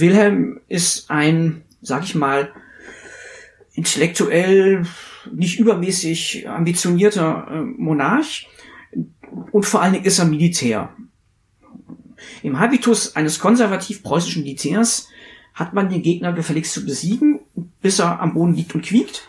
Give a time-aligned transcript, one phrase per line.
[0.00, 2.52] Wilhelm ist ein, sag ich mal,
[3.74, 4.86] intellektuell
[5.32, 8.48] nicht übermäßig ambitionierter äh, Monarch
[9.52, 10.94] und vor allen Dingen ist er Militär.
[12.42, 15.08] Im Habitus eines konservativ-preußischen Militärs
[15.52, 17.40] hat man den Gegner gefälligst zu besiegen,
[17.80, 19.28] bis er am Boden liegt und quiekt.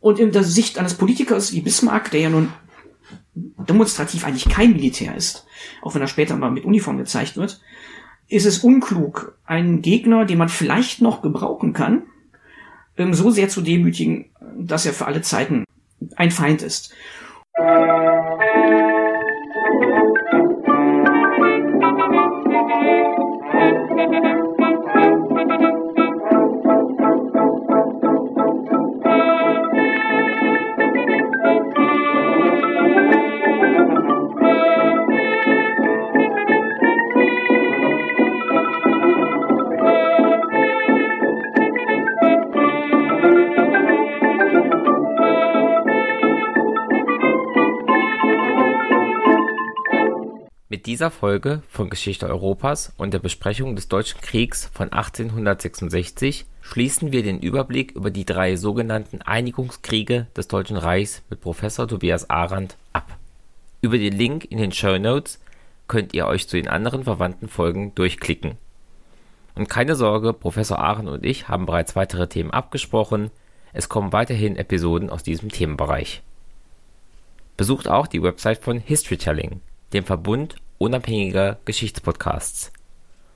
[0.00, 2.52] Und in der Sicht eines Politikers wie Bismarck, der ja nun
[3.34, 5.46] demonstrativ eigentlich kein Militär ist,
[5.82, 7.60] auch wenn er später mal mit Uniform gezeigt wird,
[8.28, 12.02] ist es unklug, einen Gegner, den man vielleicht noch gebrauchen kann,
[12.96, 15.64] ähm, so sehr zu demütigen, dass er für alle Zeiten
[16.16, 16.94] ein Feind ist.
[50.86, 57.22] Dieser Folge von Geschichte Europas und der Besprechung des Deutschen Kriegs von 1866 schließen wir
[57.22, 63.16] den Überblick über die drei sogenannten Einigungskriege des Deutschen Reichs mit Professor Tobias Arendt ab.
[63.80, 65.40] Über den Link in den Show Notes
[65.86, 68.58] könnt ihr euch zu den anderen verwandten Folgen durchklicken.
[69.54, 73.30] Und keine Sorge, Professor Arendt und ich haben bereits weitere Themen abgesprochen.
[73.72, 76.22] Es kommen weiterhin Episoden aus diesem Themenbereich.
[77.56, 79.60] Besucht auch die Website von Historytelling,
[79.92, 82.72] dem Verbund unabhängiger Geschichtspodcasts.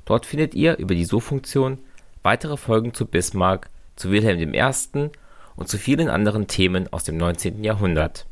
[0.05, 1.79] Dort findet ihr über die Suchfunktion
[2.23, 5.11] weitere Folgen zu Bismarck, zu Wilhelm I.
[5.57, 7.63] und zu vielen anderen Themen aus dem 19.
[7.63, 8.27] Jahrhundert.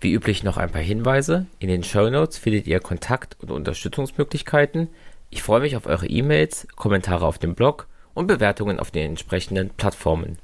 [0.00, 1.46] Wie üblich noch ein paar Hinweise.
[1.58, 4.88] In den Show Notes findet ihr Kontakt- und Unterstützungsmöglichkeiten.
[5.30, 9.70] Ich freue mich auf eure E-Mails, Kommentare auf dem Blog und Bewertungen auf den entsprechenden
[9.70, 10.38] Plattformen.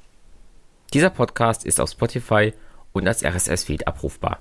[0.95, 2.53] Dieser Podcast ist auf Spotify
[2.93, 4.39] und als RSS-Feed abrufbar.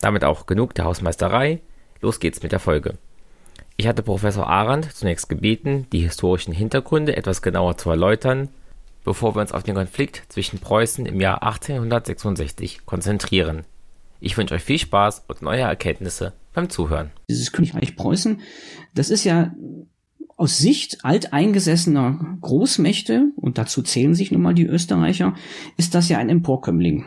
[0.00, 1.60] Damit auch genug der Hausmeisterei.
[2.04, 2.98] Los geht's mit der Folge.
[3.78, 8.50] Ich hatte Professor Arendt zunächst gebeten, die historischen Hintergründe etwas genauer zu erläutern,
[9.04, 13.64] bevor wir uns auf den Konflikt zwischen Preußen im Jahr 1866 konzentrieren.
[14.20, 17.10] Ich wünsche euch viel Spaß und neue Erkenntnisse beim Zuhören.
[17.30, 18.42] Dieses Königreich Preußen,
[18.94, 19.54] das ist ja
[20.36, 25.32] aus Sicht alteingesessener Großmächte, und dazu zählen sich nun mal die Österreicher,
[25.78, 27.06] ist das ja ein Emporkömmling.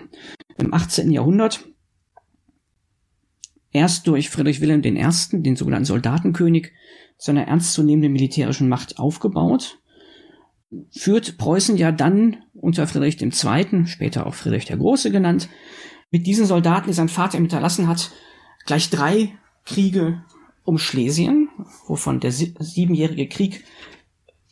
[0.58, 1.12] Im 18.
[1.12, 1.68] Jahrhundert
[3.78, 6.72] erst durch Friedrich Wilhelm I., den sogenannten Soldatenkönig,
[7.18, 9.80] zu einer ernstzunehmenden militärischen Macht aufgebaut,
[10.92, 15.48] führt Preußen ja dann unter Friedrich II., später auch Friedrich der Große genannt,
[16.12, 18.12] mit diesen Soldaten, die sein Vater ihm hinterlassen hat,
[18.66, 20.24] gleich drei Kriege
[20.64, 21.50] um Schlesien,
[21.88, 23.64] wovon der siebenjährige Krieg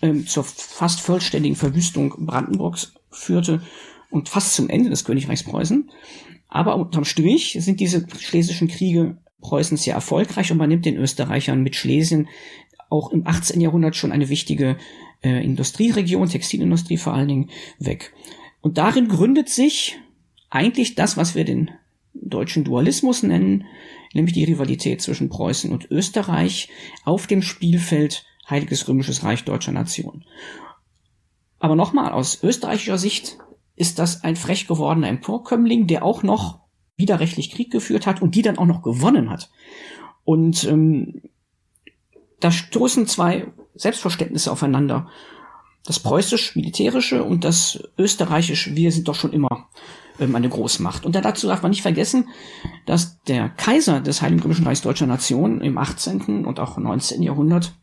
[0.02, 3.62] ähm, zur fast vollständigen Verwüstung Brandenburgs führte
[4.10, 5.90] und fast zum Ende des Königreichs Preußen.
[6.48, 11.62] Aber unterm Strich sind diese schlesischen Kriege Preußens sehr erfolgreich und man nimmt den Österreichern
[11.62, 12.28] mit Schlesien
[12.90, 13.62] auch im 18.
[13.62, 14.78] Jahrhundert schon eine wichtige
[15.22, 18.14] äh, Industrieregion, Textilindustrie vor allen Dingen, weg.
[18.62, 20.00] Und darin gründet sich
[20.50, 21.72] eigentlich das, was wir den
[22.14, 23.66] deutschen Dualismus nennen,
[24.14, 26.70] nämlich die Rivalität zwischen Preußen und Österreich
[27.04, 30.24] auf dem Spielfeld Heiliges Römisches Reich deutscher Nation.
[31.60, 33.38] Aber nochmal, aus österreichischer Sicht
[33.76, 36.60] ist das ein frech gewordener Emporkömmling, der auch noch
[36.98, 39.50] widerrechtlich Krieg geführt hat und die dann auch noch gewonnen hat.
[40.24, 41.22] Und ähm,
[42.40, 45.10] da stoßen zwei Selbstverständnisse aufeinander.
[45.86, 49.68] Das preußisch-militärische und das österreichisch, wir sind doch schon immer
[50.20, 51.06] ähm, eine Großmacht.
[51.06, 52.30] Und dazu darf man nicht vergessen,
[52.86, 56.46] dass der Kaiser des Heiligen Römischen Reichs Deutscher Nation im 18.
[56.46, 57.22] und auch 19.
[57.22, 57.74] Jahrhundert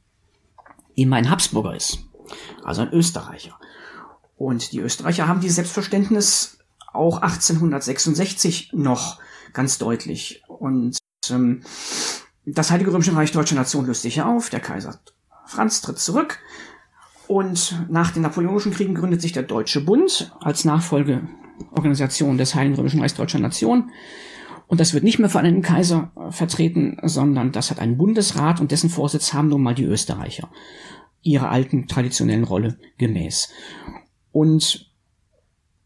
[0.95, 1.99] immer ein Habsburger ist.
[2.65, 3.59] Also ein Österreicher.
[4.43, 6.59] Und die Österreicher haben dieses Selbstverständnis
[6.93, 9.21] auch 1866 noch
[9.53, 10.43] ganz deutlich.
[10.49, 10.99] Und
[11.31, 11.63] ähm,
[12.45, 14.99] das Heilige Römische Reich Deutscher Nation löst sich auf, der Kaiser
[15.47, 16.41] Franz tritt zurück
[17.29, 23.01] und nach den Napoleonischen Kriegen gründet sich der Deutsche Bund als Nachfolgeorganisation des Heiligen Römischen
[23.01, 23.93] Reichs Deutscher Nation.
[24.67, 28.61] Und das wird nicht mehr von einem Kaiser äh, vertreten, sondern das hat einen Bundesrat
[28.61, 30.51] und dessen Vorsitz haben nun mal die Österreicher
[31.23, 33.49] ihrer alten traditionellen Rolle gemäß.
[34.33, 34.91] Und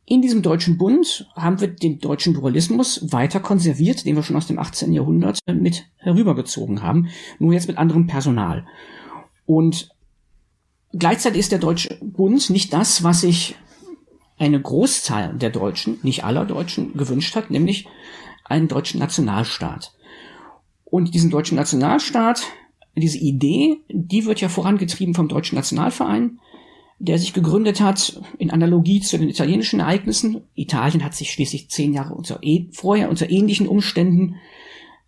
[0.04, 4.46] in diesem deutschen Bund haben wir den deutschen Dualismus weiter konserviert, den wir schon aus
[4.46, 4.92] dem 18.
[4.92, 7.08] Jahrhundert mit herübergezogen haben,
[7.38, 8.66] nur jetzt mit anderem Personal.
[9.46, 9.88] Und
[10.92, 13.56] gleichzeitig ist der deutsche Bund nicht das, was sich
[14.38, 17.88] eine Großzahl der Deutschen, nicht aller Deutschen, gewünscht hat, nämlich
[18.44, 19.92] einen deutschen Nationalstaat.
[20.84, 22.42] Und diesen deutschen Nationalstaat
[22.96, 26.40] diese Idee, die wird ja vorangetrieben vom Deutschen Nationalverein,
[26.98, 30.42] der sich gegründet hat in Analogie zu den italienischen Ereignissen.
[30.54, 32.40] Italien hat sich schließlich zehn Jahre unter,
[32.72, 34.36] vorher unter ähnlichen Umständen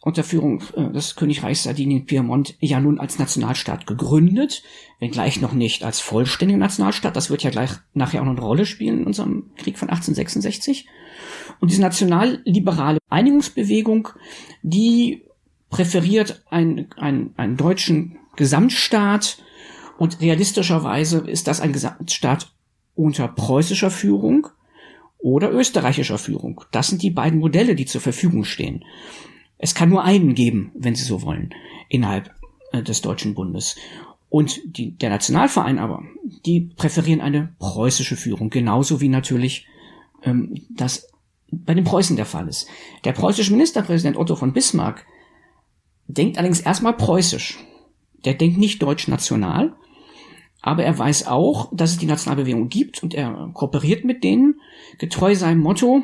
[0.00, 4.62] unter Führung äh, des Königreichs Sardinien-Piemont ja nun als Nationalstaat gegründet,
[5.00, 7.16] wenngleich noch nicht als vollständige Nationalstaat.
[7.16, 10.86] Das wird ja gleich nachher auch noch eine Rolle spielen in unserem Krieg von 1866.
[11.60, 14.08] Und diese nationalliberale Einigungsbewegung,
[14.62, 15.24] die
[15.68, 19.38] präferiert einen, einen, einen deutschen Gesamtstaat
[19.98, 22.52] und realistischerweise ist das ein Gesamtstaat
[22.94, 24.48] unter preußischer Führung
[25.18, 26.64] oder österreichischer Führung.
[26.70, 28.84] Das sind die beiden Modelle, die zur Verfügung stehen.
[29.58, 31.52] Es kann nur einen geben, wenn Sie so wollen,
[31.88, 32.32] innerhalb
[32.72, 33.76] äh, des Deutschen Bundes.
[34.30, 36.02] Und die, der Nationalverein aber,
[36.46, 39.66] die präferieren eine preußische Führung, genauso wie natürlich
[40.22, 41.08] ähm, das
[41.50, 42.68] bei den Preußen der Fall ist.
[43.04, 45.06] Der preußische Ministerpräsident Otto von Bismarck
[46.06, 47.58] denkt allerdings erstmal preußisch.
[48.24, 49.74] Der denkt nicht deutsch-national,
[50.60, 54.60] aber er weiß auch, dass es die Nationalbewegung gibt und er kooperiert mit denen,
[54.98, 56.02] getreu seinem Motto,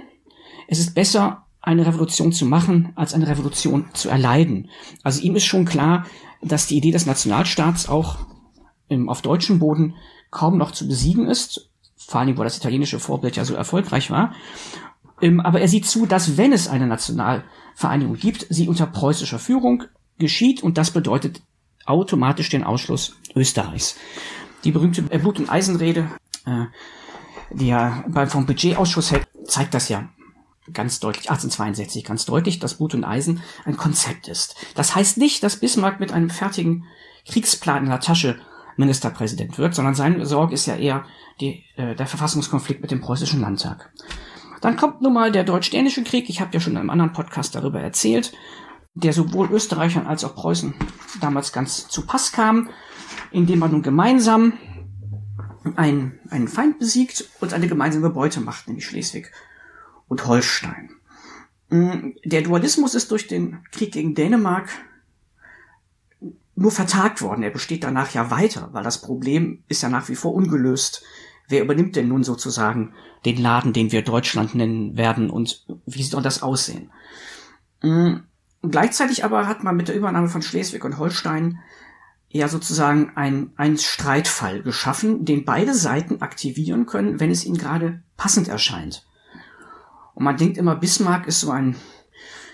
[0.69, 4.69] es ist besser, eine Revolution zu machen, als eine Revolution zu erleiden.
[5.03, 6.07] Also ihm ist schon klar,
[6.43, 8.19] dass die Idee des Nationalstaats auch
[8.89, 9.95] im, auf deutschem Boden
[10.31, 14.35] kaum noch zu besiegen ist, vor allem, wo das italienische Vorbild ja so erfolgreich war.
[15.23, 19.85] Ähm, aber er sieht zu, dass wenn es eine Nationalvereinigung gibt, sie unter preußischer Führung
[20.19, 21.41] geschieht und das bedeutet
[21.87, 23.97] automatisch den Ausschluss Österreichs.
[24.65, 26.11] Die berühmte Blut- und Eisenrede,
[26.47, 26.65] äh,
[27.51, 30.09] die ja beim vom Budgetausschuss hält, zeigt das ja
[30.73, 34.57] ganz deutlich, 1862 ganz deutlich, dass Blut und Eisen ein Konzept ist.
[34.75, 36.85] Das heißt nicht, dass Bismarck mit einem fertigen
[37.27, 38.39] Kriegsplan in der Tasche
[38.77, 41.05] Ministerpräsident wird, sondern seine Sorge ist ja eher
[41.41, 43.93] die, äh, der Verfassungskonflikt mit dem preußischen Landtag.
[44.61, 46.29] Dann kommt nun mal der Deutsch-Dänische Krieg.
[46.31, 48.33] Ich habe ja schon in einem anderen Podcast darüber erzählt,
[48.95, 50.75] der sowohl Österreichern als auch Preußen
[51.21, 52.71] damals ganz zu Pass kam,
[53.35, 54.53] indem man nun gemeinsam
[55.77, 59.33] einen, einen Feind besiegt und eine gemeinsame Beute macht, nämlich Schleswig
[60.09, 60.91] und Holstein.
[61.69, 64.69] Mm, der Dualismus ist durch den Krieg gegen Dänemark
[66.55, 67.43] nur vertagt worden.
[67.43, 71.03] Er besteht danach ja weiter, weil das Problem ist ja nach wie vor ungelöst.
[71.49, 72.93] Wer übernimmt denn nun sozusagen
[73.25, 76.91] den Laden, den wir Deutschland nennen werden und wie soll das aussehen?
[77.83, 78.19] Mm,
[78.63, 81.59] gleichzeitig aber hat man mit der Übernahme von Schleswig und Holstein
[82.35, 88.03] ja sozusagen ein, ein Streitfall geschaffen, den beide Seiten aktivieren können, wenn es ihnen gerade
[88.17, 89.07] passend erscheint.
[90.15, 91.77] Und man denkt immer, Bismarck ist so ein,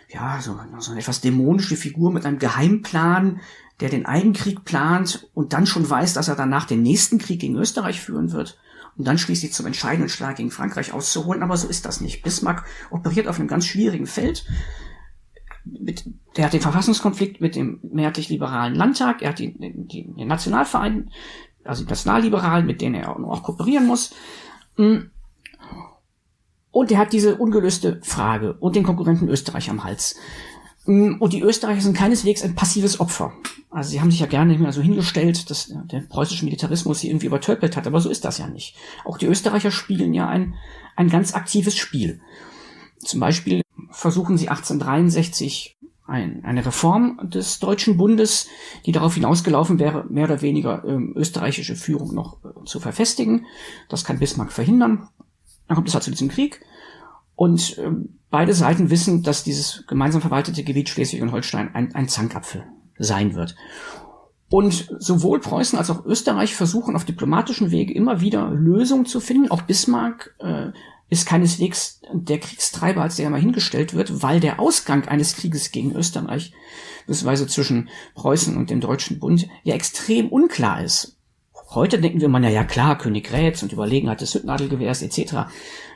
[0.08, 3.40] ja, so, so eine etwas dämonische Figur mit einem Geheimplan,
[3.80, 7.40] der den einen Krieg plant und dann schon weiß, dass er danach den nächsten Krieg
[7.40, 8.58] gegen Österreich führen wird
[8.98, 11.42] und dann schließlich zum entscheidenden Schlag gegen Frankreich auszuholen.
[11.42, 12.22] Aber so ist das nicht.
[12.22, 14.44] Bismarck operiert auf einem ganz schwierigen Feld.
[15.64, 16.04] Mit,
[16.36, 21.10] der hat den Verfassungskonflikt mit dem mehrheitlich-liberalen Landtag, er hat die, die, den Nationalverein,
[21.64, 24.14] also die Nationalliberalen, mit denen er auch, kooperieren muss.
[24.76, 25.10] Hm.
[26.70, 30.16] Und er hat diese ungelöste Frage und den Konkurrenten Österreich am Hals.
[30.86, 33.32] Mm, und die Österreicher sind keineswegs ein passives Opfer.
[33.70, 37.08] Also sie haben sich ja gerne nicht mehr so hingestellt, dass der preußische Militarismus sie
[37.08, 38.76] irgendwie übertöpelt hat, aber so ist das ja nicht.
[39.04, 40.54] Auch die Österreicher spielen ja ein,
[40.96, 42.20] ein ganz aktives Spiel.
[42.98, 45.78] Zum Beispiel versuchen sie 1863
[46.10, 48.48] ein, eine Reform des Deutschen Bundes,
[48.84, 53.46] die darauf hinausgelaufen wäre, mehr oder weniger ähm, österreichische Führung noch äh, zu verfestigen.
[53.88, 55.08] Das kann Bismarck verhindern.
[55.68, 56.60] Dann kommt es halt zu diesem Krieg.
[57.36, 57.90] Und äh,
[58.28, 62.66] beide Seiten wissen, dass dieses gemeinsam verwaltete Gebiet Schleswig und Holstein ein, ein Zankapfel
[62.98, 63.54] sein wird.
[64.50, 69.50] Und sowohl Preußen als auch Österreich versuchen auf diplomatischen Wege immer wieder Lösungen zu finden.
[69.50, 70.72] Auch Bismarck äh,
[71.10, 75.94] ist keineswegs der Kriegstreiber, als der immer hingestellt wird, weil der Ausgang eines Krieges gegen
[75.94, 76.52] Österreich,
[77.06, 81.16] beziehungsweise zwischen Preußen und dem Deutschen Bund, ja extrem unklar ist.
[81.70, 85.50] Heute denken wir man ja, ja klar, König Rätz und Überlegenheit des Hüttenadelgewehrs etc.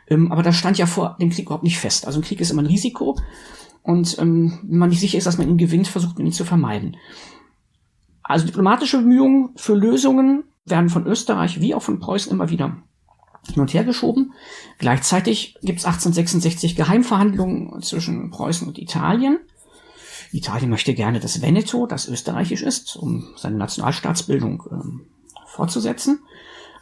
[0.08, 2.06] Ähm, aber das stand ja vor dem Krieg überhaupt nicht fest.
[2.06, 3.16] Also ein Krieg ist immer ein Risiko
[3.82, 6.44] und ähm, wenn man nicht sicher ist, dass man ihn gewinnt, versucht man ihn zu
[6.44, 6.96] vermeiden.
[8.22, 12.78] Also diplomatische Bemühungen für Lösungen werden von Österreich wie auch von Preußen immer wieder
[13.52, 14.32] hin und her geschoben.
[14.78, 19.38] Gleichzeitig gibt es 1866 Geheimverhandlungen zwischen Preußen und Italien.
[20.32, 25.06] Italien möchte gerne das Veneto, das österreichisch ist, um seine Nationalstaatsbildung ähm,
[25.46, 26.20] fortzusetzen.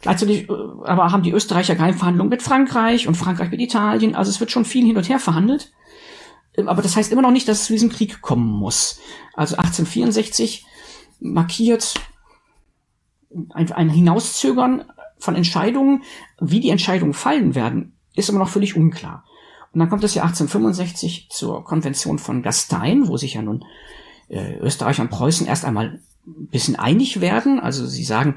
[0.01, 0.53] Gleichzeitig äh,
[0.83, 4.15] aber haben die Österreicher Geheimverhandlungen mit Frankreich und Frankreich mit Italien.
[4.15, 5.71] Also es wird schon viel hin und her verhandelt.
[6.55, 8.99] Ähm, aber das heißt immer noch nicht, dass es zu diesem Krieg kommen muss.
[9.33, 10.65] Also 1864
[11.19, 11.93] markiert
[13.53, 14.85] ein, ein Hinauszögern
[15.23, 16.03] von Entscheidungen,
[16.41, 19.23] wie die Entscheidungen fallen werden, ist immer noch völlig unklar.
[19.71, 23.63] Und dann kommt es ja 1865 zur Konvention von Gastein, wo sich ja nun
[24.27, 27.59] äh, Österreich und Preußen erst einmal ein bisschen einig werden.
[27.59, 28.35] Also sie sagen,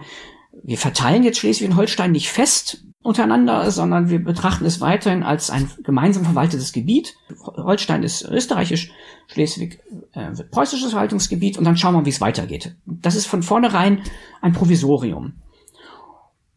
[0.62, 6.25] wir verteilen jetzt Schleswig-Holstein nicht fest untereinander, sondern wir betrachten es weiterhin als ein gemeinsam
[6.25, 7.16] verwaltetes Gebiet.
[7.57, 8.93] Holstein ist österreichisch,
[9.26, 9.81] Schleswig
[10.12, 12.76] äh, wird preußisches Verwaltungsgebiet und dann schauen wir, wie es weitergeht.
[12.87, 14.02] Das ist von vornherein
[14.40, 15.35] ein Provisorium.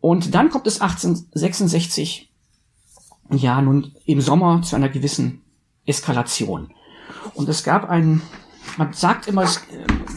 [0.02, 2.32] Und dann kommt es 1866
[3.32, 5.44] ja nun im Sommer zu einer gewissen
[5.86, 6.74] Eskalation.
[7.34, 8.22] Und es gab einen,
[8.78, 9.48] man sagt immer, äh,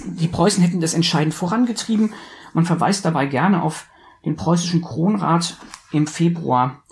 [0.06, 2.14] die Preußen hätten das entscheidend vorangetrieben.
[2.52, 3.86] Man verweist dabei gerne auf
[4.24, 5.56] den preußischen Kronrat
[5.90, 6.82] im Februar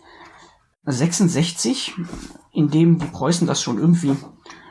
[0.84, 1.94] 66,
[2.52, 4.16] in dem die Preußen das schon irgendwie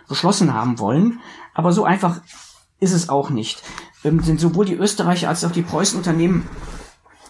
[0.08, 1.20] beschlossen haben wollen.
[1.54, 2.22] Aber so einfach
[2.80, 3.64] ist es auch nicht.
[4.04, 6.48] Ähm, sind sowohl die Österreicher als auch die Preußen unternehmen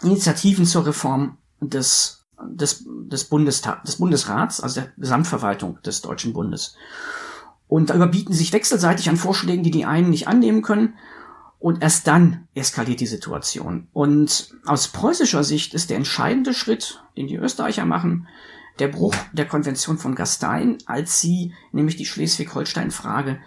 [0.02, 6.76] Initiativen zur Reform des, des, des, Bundestag, des Bundesrats, also der Gesamtverwaltung des Deutschen Bundes.
[7.68, 10.96] Und da überbieten sich wechselseitig an Vorschlägen, die die einen nicht annehmen können
[11.60, 13.90] und erst dann eskaliert die Situation.
[13.92, 18.28] Und aus preußischer Sicht ist der entscheidende Schritt, den die Österreicher machen,
[18.80, 23.40] der Bruch der Konvention von Gastein, als sie nämlich die Schleswig-Holstein-Frage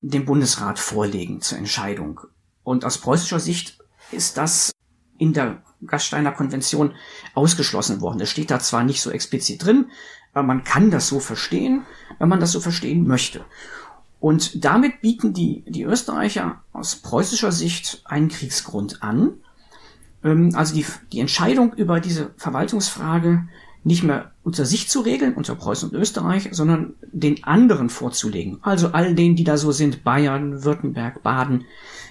[0.00, 2.20] dem Bundesrat vorlegen zur Entscheidung.
[2.62, 3.78] Und aus preußischer Sicht
[4.12, 4.70] ist das
[5.18, 6.94] in der Gasteiner Konvention
[7.34, 8.18] ausgeschlossen worden.
[8.18, 9.86] Das steht da zwar nicht so explizit drin,
[10.32, 11.82] aber man kann das so verstehen,
[12.18, 13.44] wenn man das so verstehen möchte.
[14.20, 19.34] Und damit bieten die, die Österreicher aus preußischer Sicht einen Kriegsgrund an.
[20.24, 23.48] Ähm, also die, die Entscheidung über diese Verwaltungsfrage
[23.84, 28.58] nicht mehr unter sich zu regeln, unter Preußen und Österreich, sondern den anderen vorzulegen.
[28.62, 31.64] Also all denen, die da so sind, Bayern, Württemberg, Baden,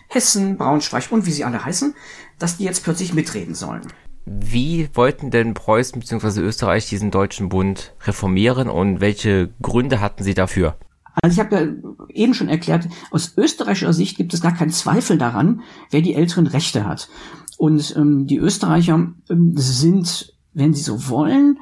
[0.07, 1.93] Hessen, Braunschweig und wie sie alle heißen,
[2.39, 3.81] dass die jetzt plötzlich mitreden sollen.
[4.25, 6.41] Wie wollten denn Preußen bzw.
[6.41, 10.75] Österreich diesen deutschen Bund reformieren und welche Gründe hatten sie dafür?
[11.21, 15.17] Also ich habe ja eben schon erklärt, aus österreichischer Sicht gibt es gar keinen Zweifel
[15.17, 17.09] daran, wer die älteren Rechte hat.
[17.57, 21.57] Und ähm, die Österreicher ähm, sind, wenn sie so wollen,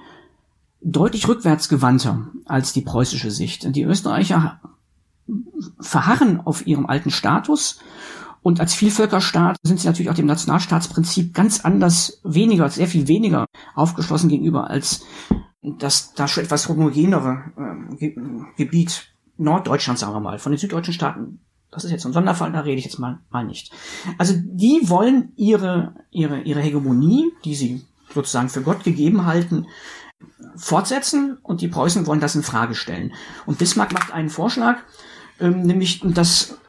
[0.81, 3.75] deutlich rückwärtsgewandter als die preußische Sicht.
[3.75, 4.59] Die Österreicher
[5.79, 7.79] verharren auf ihrem alten Status
[8.45, 13.47] und als Vielvölkerstaat sind sie natürlich auch dem Nationalstaatsprinzip ganz anders, weniger, sehr viel weniger
[13.73, 15.03] aufgeschlossen gegenüber als
[15.63, 18.13] das da schon etwas homogenere äh,
[18.55, 21.39] Gebiet Norddeutschland, sagen wir mal, von den süddeutschen Staaten,
[21.71, 23.73] das ist jetzt ein Sonderfall, da rede ich jetzt mal, mal nicht.
[24.19, 27.83] Also die wollen ihre, ihre, ihre Hegemonie, die sie
[28.13, 29.65] sozusagen für Gott gegeben halten,
[30.55, 33.11] fortsetzen und die Preußen wollen das in Frage stellen.
[33.47, 34.77] Und Bismarck macht einen Vorschlag,
[35.39, 36.59] ähm, nämlich, dass,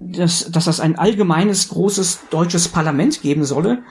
[0.00, 3.82] dass, dass das ein allgemeines, großes deutsches Parlament geben solle,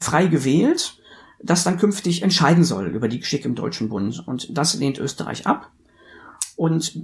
[0.00, 0.98] frei gewählt,
[1.42, 4.26] das dann künftig entscheiden soll über die Geschicke im Deutschen Bund.
[4.26, 5.70] Und das lehnt Österreich ab
[6.56, 7.00] und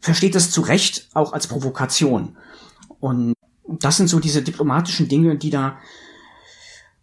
[0.00, 2.36] versteht es zu Recht auch als Provokation.
[3.00, 3.34] Und
[3.66, 5.78] das sind so diese diplomatischen Dinge, die da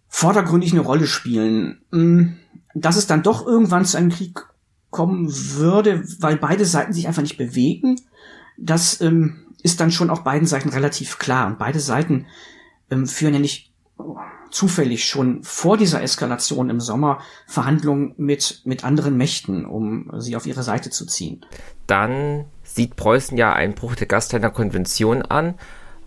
[0.07, 1.81] vordergründig eine Rolle spielen.
[1.91, 2.37] Hm,
[2.73, 4.45] dass es dann doch irgendwann zu einem Krieg
[4.89, 7.99] kommen würde, weil beide Seiten sich einfach nicht bewegen,
[8.57, 11.47] das ähm, ist dann schon auch beiden Seiten relativ klar.
[11.47, 12.27] Und beide Seiten
[12.91, 13.73] ähm, führen ja nicht
[14.51, 20.45] zufällig schon vor dieser Eskalation im Sommer Verhandlungen mit, mit anderen Mächten, um sie auf
[20.45, 21.43] ihre Seite zu ziehen.
[21.87, 25.55] Dann sieht Preußen ja einen Bruch der Gasteiner Konvention an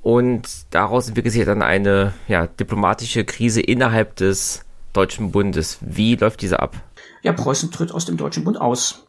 [0.02, 5.78] und daraus entwickelt sich dann eine ja, diplomatische Krise innerhalb des Deutschen Bundes.
[5.80, 6.76] Wie läuft diese ab?
[7.22, 9.08] Ja, Preußen tritt aus dem Deutschen Bund aus.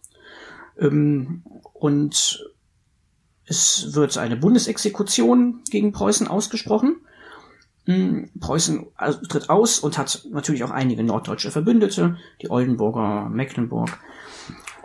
[0.79, 2.44] Ähm, und
[3.50, 6.98] es wird eine Bundesexekution gegen Preußen ausgesprochen.
[7.86, 13.98] Hm, Preußen also, tritt aus und hat natürlich auch einige norddeutsche Verbündete, die Oldenburger, Mecklenburg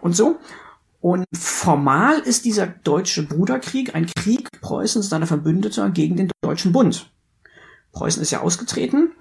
[0.00, 0.38] und so.
[1.02, 7.10] Und formal ist dieser deutsche Bruderkrieg ein Krieg Preußens seiner Verbündeter gegen den Deutschen Bund.
[7.92, 9.12] Preußen ist ja ausgetreten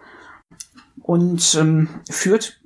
[1.02, 2.62] und ähm, führt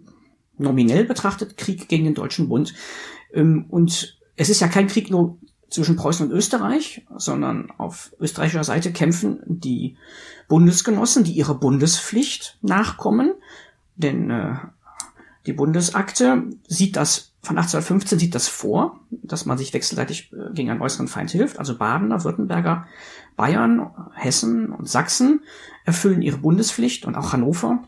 [0.60, 2.76] nominell betrachtet Krieg gegen den Deutschen Bund.
[3.34, 8.64] Ähm, und es ist ja kein Krieg nur zwischen Preußen und Österreich, sondern auf österreichischer
[8.64, 9.98] Seite kämpfen die
[10.48, 13.34] Bundesgenossen, die ihrer Bundespflicht nachkommen.
[13.96, 14.56] Denn äh,
[15.46, 20.70] die Bundesakte sieht das, von 1815 sieht das vor, dass man sich wechselseitig äh, gegen
[20.70, 21.60] einen äußeren Feind hilft.
[21.60, 22.88] Also Badener, Württemberger,
[23.36, 25.42] Bayern, Hessen und Sachsen
[25.86, 27.84] erfüllen ihre Bundespflicht und auch Hannover,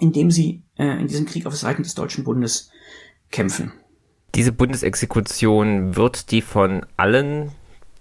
[0.00, 2.70] indem sie äh, in diesem Krieg auf Seiten des Deutschen Bundes
[3.30, 3.72] kämpfen.
[4.34, 7.52] Diese Bundesexekution wird die von allen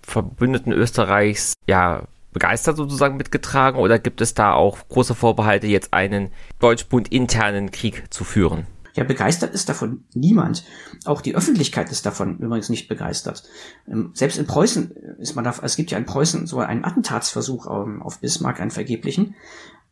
[0.02, 2.04] Verbündeten Österreichs ja
[2.36, 8.14] begeistert sozusagen mitgetragen oder gibt es da auch große Vorbehalte, jetzt einen Deutschbund internen Krieg
[8.14, 8.68] zu führen?
[8.94, 10.64] Ja, begeistert ist davon niemand.
[11.06, 13.44] Auch die Öffentlichkeit ist davon übrigens nicht begeistert.
[13.88, 17.68] Ähm, selbst in Preußen ist man da, es gibt ja in Preußen so einen Attentatsversuch
[17.68, 19.36] auf Bismarck, einen vergeblichen.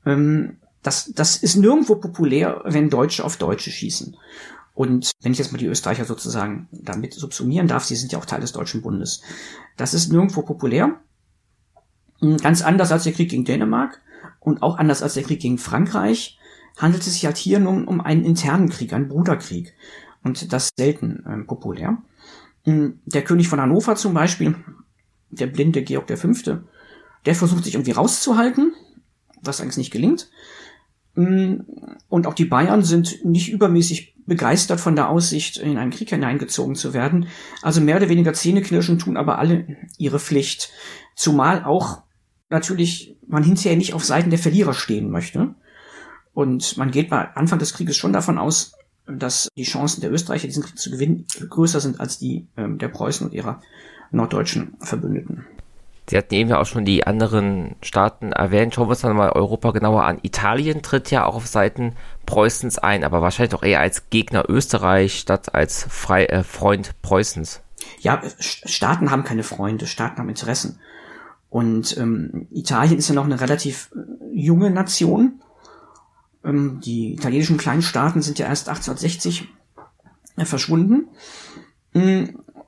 [0.05, 4.17] Ähm, das, das ist nirgendwo populär, wenn Deutsche auf Deutsche schießen.
[4.73, 8.25] Und wenn ich jetzt mal die Österreicher sozusagen damit subsumieren darf, sie sind ja auch
[8.25, 9.21] Teil des Deutschen Bundes.
[9.77, 10.99] Das ist nirgendwo populär.
[12.19, 14.01] Hm, ganz anders als der Krieg gegen Dänemark
[14.39, 16.39] und auch anders als der Krieg gegen Frankreich
[16.77, 19.73] handelt es sich halt hier nun um einen internen Krieg, einen Bruderkrieg.
[20.23, 21.97] Und das selten ähm, populär.
[22.63, 24.55] Hm, der König von Hannover zum Beispiel,
[25.29, 26.31] der blinde Georg V.,
[27.25, 28.73] der versucht sich irgendwie rauszuhalten,
[29.41, 30.29] was eigentlich nicht gelingt.
[31.15, 31.65] Hm,
[32.09, 36.75] und auch die Bayern sind nicht übermäßig begeistert von der Aussicht, in einen Krieg hineingezogen
[36.75, 37.27] zu werden.
[37.61, 39.65] Also mehr oder weniger Zähneknirschen tun aber alle
[39.97, 40.71] ihre Pflicht.
[41.15, 42.03] Zumal auch
[42.49, 45.55] natürlich man hinterher nicht auf Seiten der Verlierer stehen möchte.
[46.33, 48.73] Und man geht bei Anfang des Krieges schon davon aus,
[49.05, 52.87] dass die Chancen der Österreicher, diesen Krieg zu gewinnen, größer sind als die ähm, der
[52.87, 53.61] Preußen und ihrer
[54.11, 55.45] norddeutschen Verbündeten.
[56.09, 58.75] Sie hatten eben ja auch schon die anderen Staaten erwähnt.
[58.75, 60.19] Schauen wir uns dann mal Europa genauer an.
[60.21, 61.95] Italien tritt ja auch auf Seiten
[62.25, 67.61] Preußens ein, aber wahrscheinlich auch eher als Gegner Österreich statt als Frei äh, Freund Preußens.
[68.01, 70.79] Ja, Staaten haben keine Freunde, Staaten haben Interessen.
[71.49, 75.41] Und ähm, Italien ist ja noch eine relativ äh, junge Nation.
[76.43, 79.47] Ähm, die italienischen Kleinstaaten sind ja erst 1860
[80.35, 81.07] äh, verschwunden.
[81.93, 82.23] Mm,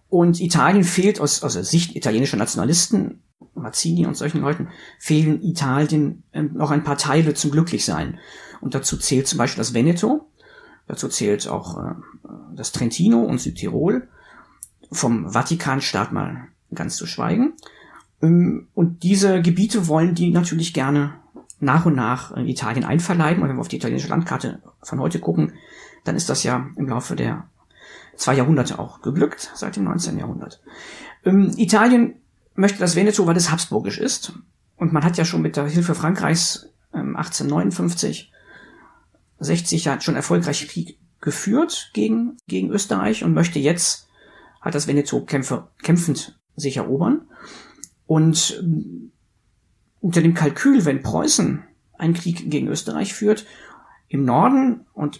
[0.09, 3.21] und Italien fehlt aus, aus Sicht italienischer Nationalisten
[3.53, 8.19] Mazzini und solchen Leuten fehlen Italien ähm, noch ein paar Teile zum Glücklichsein.
[8.61, 10.27] Und dazu zählt zum Beispiel das Veneto,
[10.87, 11.93] dazu zählt auch äh,
[12.55, 14.07] das Trentino und Südtirol,
[14.91, 17.53] vom Vatikanstaat mal ganz zu schweigen.
[18.21, 21.15] Ähm, und diese Gebiete wollen die natürlich gerne
[21.59, 23.41] nach und nach Italien einverleiben.
[23.41, 25.53] Und wenn wir auf die italienische Landkarte von heute gucken,
[26.03, 27.47] dann ist das ja im Laufe der
[28.15, 30.19] zwei Jahrhunderte auch geglückt, seit dem 19.
[30.19, 30.61] Jahrhundert.
[31.23, 32.15] Ähm, Italien
[32.55, 34.33] möchte das Veneto, weil es habsburgisch ist.
[34.77, 38.31] Und man hat ja schon mit der Hilfe Frankreichs ähm, 1859,
[39.39, 44.07] 60 Jahre schon erfolgreich Krieg geführt gegen, gegen Österreich und möchte jetzt
[44.61, 47.27] hat das Veneto Kämpfe, kämpfend sich erobern.
[48.07, 49.11] Und ähm,
[49.99, 51.63] unter dem Kalkül, wenn Preußen
[51.97, 53.45] einen Krieg gegen Österreich führt,
[54.07, 55.19] im Norden und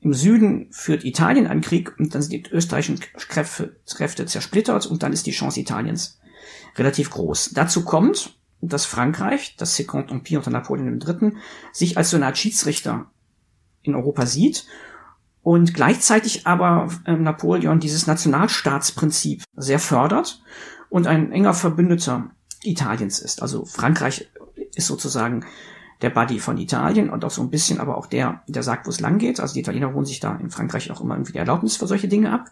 [0.00, 5.02] im Süden führt Italien einen Krieg und dann sind die österreichischen Kräfte, Kräfte zersplittert und
[5.02, 6.18] dann ist die Chance Italiens
[6.76, 7.50] relativ groß.
[7.54, 11.32] Dazu kommt, dass Frankreich, das Second Empire unter Napoleon III.,
[11.72, 13.06] sich als so eine Art Schiedsrichter
[13.82, 14.66] in Europa sieht
[15.42, 20.42] und gleichzeitig aber äh, Napoleon dieses Nationalstaatsprinzip sehr fördert
[20.88, 22.30] und ein enger Verbündeter
[22.62, 23.42] Italiens ist.
[23.42, 24.28] Also Frankreich
[24.74, 25.44] ist sozusagen
[26.02, 28.90] der Buddy von Italien und auch so ein bisschen aber auch der, der sagt, wo
[28.90, 29.40] es lang geht.
[29.40, 32.08] Also die Italiener holen sich da in Frankreich auch immer irgendwie die Erlaubnis für solche
[32.08, 32.46] Dinge ab.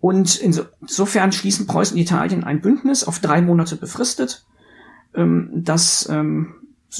[0.00, 4.44] Und insofern schließen Preußen und Italien ein Bündnis auf drei Monate befristet,
[5.14, 6.54] ähm, das ähm,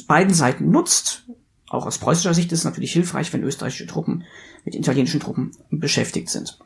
[0.07, 1.25] beiden Seiten nutzt.
[1.69, 4.25] Auch aus preußischer Sicht ist es natürlich hilfreich, wenn österreichische Truppen
[4.65, 6.59] mit italienischen Truppen beschäftigt sind.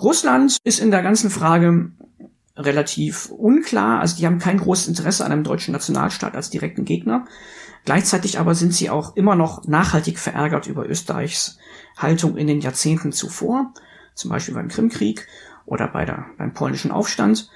[0.00, 1.92] Russland ist in der ganzen Frage
[2.56, 4.00] relativ unklar.
[4.00, 7.26] Also die haben kein großes Interesse an einem deutschen Nationalstaat als direkten Gegner.
[7.84, 11.58] Gleichzeitig aber sind sie auch immer noch nachhaltig verärgert über Österreichs
[11.96, 13.72] Haltung in den Jahrzehnten zuvor
[14.16, 15.28] zum Beispiel beim Krimkrieg
[15.64, 17.48] oder bei der, beim polnischen Aufstand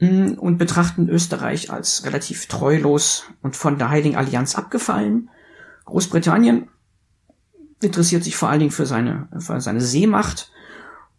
[0.00, 5.30] mm, und betrachten Österreich als relativ treulos und von der Heiligen Allianz abgefallen.
[5.86, 6.68] Großbritannien
[7.80, 10.50] interessiert sich vor allen Dingen für seine, für seine Seemacht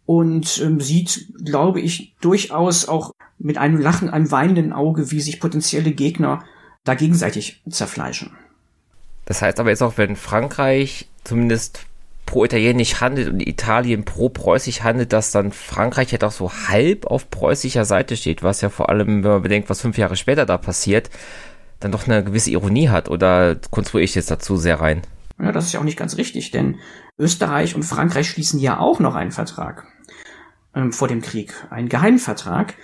[0.06, 5.40] und ähm, sieht, glaube ich, durchaus auch mit einem Lachen, einem weinenden Auge, wie sich
[5.40, 6.44] potenzielle Gegner
[6.84, 8.36] da gegenseitig zerfleischen.
[9.24, 11.86] Das heißt aber jetzt auch, wenn Frankreich zumindest
[12.26, 17.84] pro-italienisch handelt und Italien pro-preußisch handelt, dass dann Frankreich ja doch so halb auf preußischer
[17.84, 21.10] Seite steht, was ja vor allem, wenn man bedenkt, was fünf Jahre später da passiert,
[21.80, 23.08] dann doch eine gewisse Ironie hat.
[23.08, 25.02] Oder konstruiere ich jetzt dazu sehr rein?
[25.40, 26.76] Ja, das ist ja auch nicht ganz richtig, denn
[27.18, 29.86] Österreich und Frankreich schließen ja auch noch einen Vertrag
[30.74, 32.74] ähm, vor dem Krieg, einen Geheimvertrag,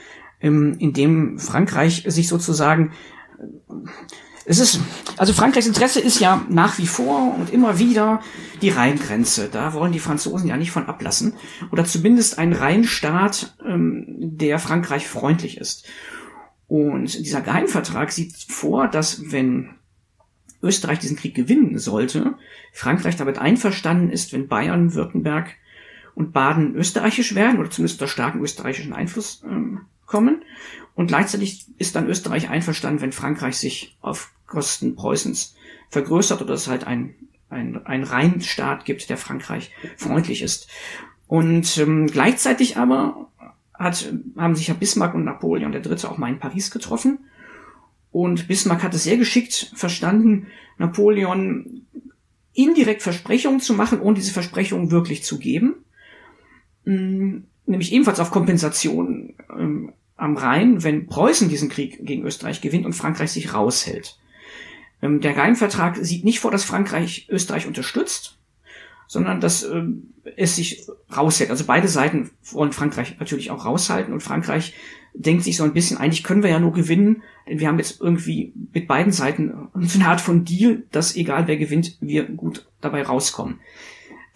[0.40, 2.92] ähm, in dem Frankreich sich sozusagen
[4.44, 4.80] es ist,
[5.16, 8.20] also Frankreichs Interesse ist ja nach wie vor und immer wieder
[8.62, 9.48] die Rheingrenze.
[9.50, 11.34] Da wollen die Franzosen ja nicht von ablassen.
[11.70, 15.86] Oder zumindest ein Rheinstaat, ähm, der Frankreich freundlich ist.
[16.68, 19.70] Und dieser Geheimvertrag sieht vor, dass wenn
[20.62, 22.34] Österreich diesen Krieg gewinnen sollte,
[22.72, 25.50] Frankreich damit einverstanden ist, wenn Bayern, Württemberg
[26.14, 30.44] und Baden österreichisch werden oder zumindest unter starken österreichischen Einfluss ähm, kommen.
[30.94, 35.54] Und gleichzeitig ist dann Österreich einverstanden, wenn Frankreich sich auf Kosten Preußens
[35.88, 37.14] vergrößert oder es halt ein
[37.50, 40.68] ein, ein Rheinstaat gibt, der Frankreich freundlich ist.
[41.26, 43.28] Und ähm, gleichzeitig aber
[43.74, 46.04] hat, haben sich ja Bismarck und Napoleon III.
[46.06, 47.18] auch mal in Paris getroffen.
[48.12, 51.86] Und Bismarck hat es sehr geschickt verstanden, Napoleon
[52.52, 55.84] indirekt Versprechungen zu machen, ohne diese Versprechungen wirklich zu geben.
[56.84, 62.86] Mm, nämlich ebenfalls auf Kompensation ähm, am Rhein, wenn Preußen diesen Krieg gegen Österreich gewinnt
[62.86, 64.18] und Frankreich sich raushält.
[65.02, 68.38] Ähm, der Rheinvertrag sieht nicht vor, dass Frankreich Österreich unterstützt,
[69.06, 71.50] sondern dass ähm, es sich raushält.
[71.50, 74.74] Also beide Seiten wollen Frankreich natürlich auch raushalten und Frankreich
[75.14, 78.00] denkt sich so ein bisschen, eigentlich können wir ja nur gewinnen, denn wir haben jetzt
[78.00, 83.02] irgendwie mit beiden Seiten eine Art von Deal, dass egal wer gewinnt, wir gut dabei
[83.02, 83.58] rauskommen.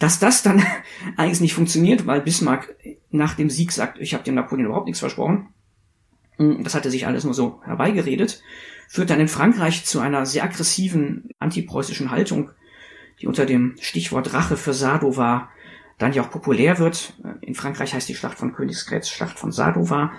[0.00, 0.64] Dass das dann
[1.16, 2.74] eigentlich nicht funktioniert, weil Bismarck
[3.10, 5.48] nach dem Sieg sagt, ich habe dem Napoleon überhaupt nichts versprochen,
[6.38, 8.42] das hatte sich alles nur so herbeigeredet,
[8.88, 12.50] führt dann in Frankreich zu einer sehr aggressiven antipreußischen Haltung,
[13.20, 15.48] die unter dem Stichwort Rache für Sadova
[15.98, 17.14] dann ja auch populär wird.
[17.40, 20.12] In Frankreich heißt die Schlacht von Königsgrätz Schlacht von Sadova.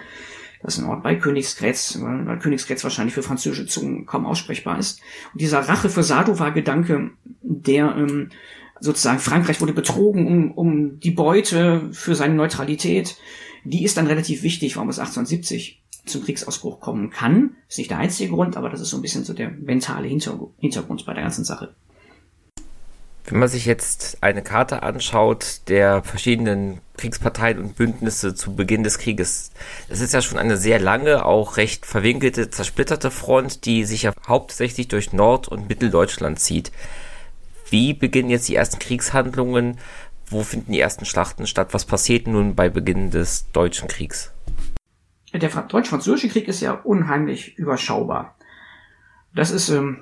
[0.61, 5.01] Das ist ein Ort bei Königsgrätz, weil Königsgrätz wahrscheinlich für französische Zungen kaum aussprechbar ist.
[5.33, 8.29] Und dieser Rache für Sadova-Gedanke, der ähm,
[8.79, 13.17] sozusagen Frankreich wurde betrogen um, um die Beute für seine Neutralität,
[13.63, 17.55] die ist dann relativ wichtig, warum es 1870 zum Kriegsausbruch kommen kann.
[17.67, 21.05] Ist nicht der einzige Grund, aber das ist so ein bisschen so der mentale Hintergrund
[21.05, 21.75] bei der ganzen Sache.
[23.27, 28.99] Wenn man sich jetzt eine Karte anschaut der verschiedenen Kriegsparteien und Bündnisse zu Beginn des
[28.99, 29.51] Krieges,
[29.89, 34.13] das ist ja schon eine sehr lange, auch recht verwinkelte, zersplitterte Front, die sich ja
[34.27, 36.71] hauptsächlich durch Nord- und Mitteldeutschland zieht.
[37.71, 39.79] Wie beginnen jetzt die ersten Kriegshandlungen?
[40.27, 41.69] Wo finden die ersten Schlachten statt?
[41.71, 44.34] Was passiert nun bei Beginn des Deutschen Kriegs?
[45.39, 48.35] Der Deutsch-Französische Krieg ist ja unheimlich überschaubar.
[49.33, 49.97] Das ist ähm,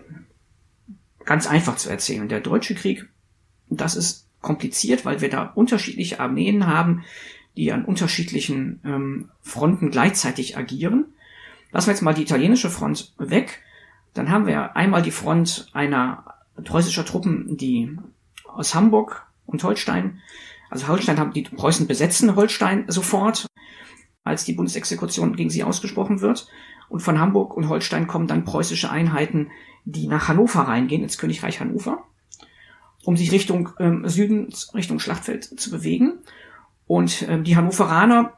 [1.25, 2.29] ganz einfach zu erzählen.
[2.29, 3.07] Der Deutsche Krieg
[3.77, 7.03] das ist kompliziert, weil wir da unterschiedliche Armeen haben,
[7.55, 11.05] die an unterschiedlichen ähm, Fronten gleichzeitig agieren.
[11.71, 13.61] Lassen wir jetzt mal die italienische Front weg.
[14.13, 16.25] Dann haben wir einmal die Front einer
[16.61, 17.97] preußischer Truppen, die
[18.45, 20.21] aus Hamburg und Holstein,
[20.69, 23.47] also Holstein haben die Preußen besetzen Holstein sofort,
[24.23, 26.47] als die Bundesexekution gegen sie ausgesprochen wird.
[26.89, 29.51] Und von Hamburg und Holstein kommen dann preußische Einheiten,
[29.85, 32.03] die nach Hannover reingehen, ins Königreich Hannover
[33.03, 36.19] um sich Richtung ähm, Süden, Richtung Schlachtfeld zu bewegen.
[36.87, 38.33] Und ähm, die Hannoveraner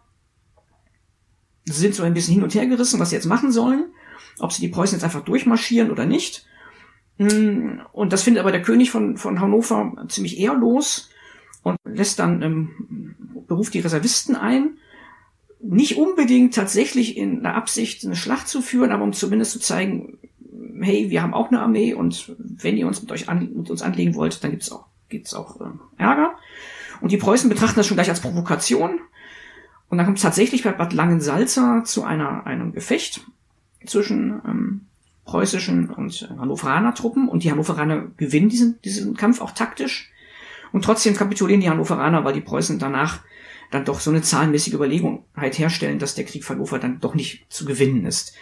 [1.65, 3.86] sind so ein bisschen hin und her gerissen, was sie jetzt machen sollen.
[4.39, 6.45] Ob sie die Preußen jetzt einfach durchmarschieren oder nicht.
[7.17, 11.10] Mm, und das findet aber der König von, von Hannover ziemlich ehrlos
[11.63, 13.15] und lässt dann, ähm,
[13.48, 14.78] beruft die Reservisten ein.
[15.67, 20.17] Nicht unbedingt tatsächlich in der Absicht, eine Schlacht zu führen, aber um zumindest zu zeigen,
[20.82, 23.82] hey, wir haben auch eine Armee und wenn ihr uns mit euch an, mit uns
[23.82, 25.65] anlegen wollt, dann gibt's auch, gibt's auch äh,
[25.97, 26.36] Ärger.
[27.01, 28.99] Und die Preußen betrachten das schon gleich als Provokation.
[29.89, 33.21] Und dann kommt es tatsächlich bei Bad Langensalza zu einer, einem Gefecht
[33.86, 34.82] zwischen ähm,
[35.25, 37.28] preußischen und Hannoveraner Truppen.
[37.28, 40.12] Und die Hannoveraner gewinnen diesen, diesen Kampf auch taktisch.
[40.71, 43.21] Und trotzdem kapitulieren die Hannoveraner, weil die Preußen danach
[43.71, 47.45] dann doch so eine zahlenmäßige Überlegenheit herstellen, dass der Krieg von Hannover dann doch nicht
[47.51, 48.34] zu gewinnen ist.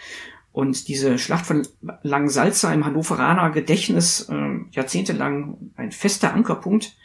[0.52, 1.66] Und diese Schlacht von
[2.02, 6.96] Langensalza im Hannoveraner Gedächtnis äh, jahrzehntelang ein fester Ankerpunkt,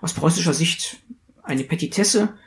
[0.00, 0.98] aus preußischer Sicht
[1.42, 2.38] eine Petitesse.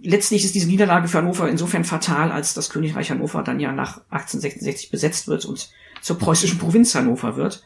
[0.00, 3.98] Letztlich ist diese Niederlage für Hannover insofern fatal, als das Königreich Hannover dann ja nach
[4.10, 7.62] 1866 besetzt wird und zur preußischen Provinz Hannover wird.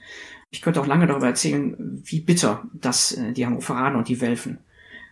[0.51, 4.59] Ich könnte auch lange darüber erzählen, wie bitter das äh, die Hannoveraner und die Welfen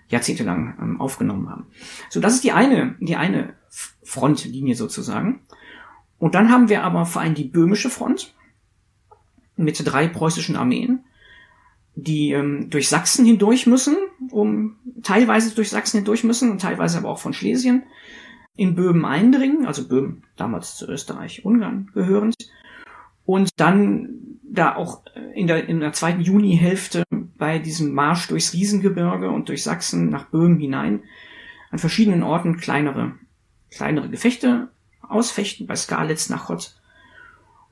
[0.09, 1.67] jahrzehntelang ähm, aufgenommen haben.
[2.11, 3.55] So, das ist die eine, die eine
[4.03, 5.41] Frontlinie sozusagen.
[6.19, 8.35] Und dann haben wir aber vor allem die böhmische Front
[9.57, 11.05] mit drei preußischen Armeen,
[11.97, 13.97] die ähm, durch Sachsen hindurch müssen,
[14.31, 17.85] um teilweise durch Sachsen hindurch müssen und teilweise aber auch von Schlesien
[18.57, 22.35] in Böhmen eindringen, also Böhmen damals zu Österreich-Ungarn gehörend,
[23.27, 25.03] und dann da auch
[25.35, 27.04] in der, in der zweiten Junihälfte
[27.37, 31.03] bei diesem Marsch durchs Riesengebirge und durch Sachsen nach Böhmen hinein
[31.71, 33.13] an verschiedenen Orten kleinere,
[33.71, 34.69] kleinere Gefechte
[35.03, 36.75] ausfechten, bei Skalitz, Nachot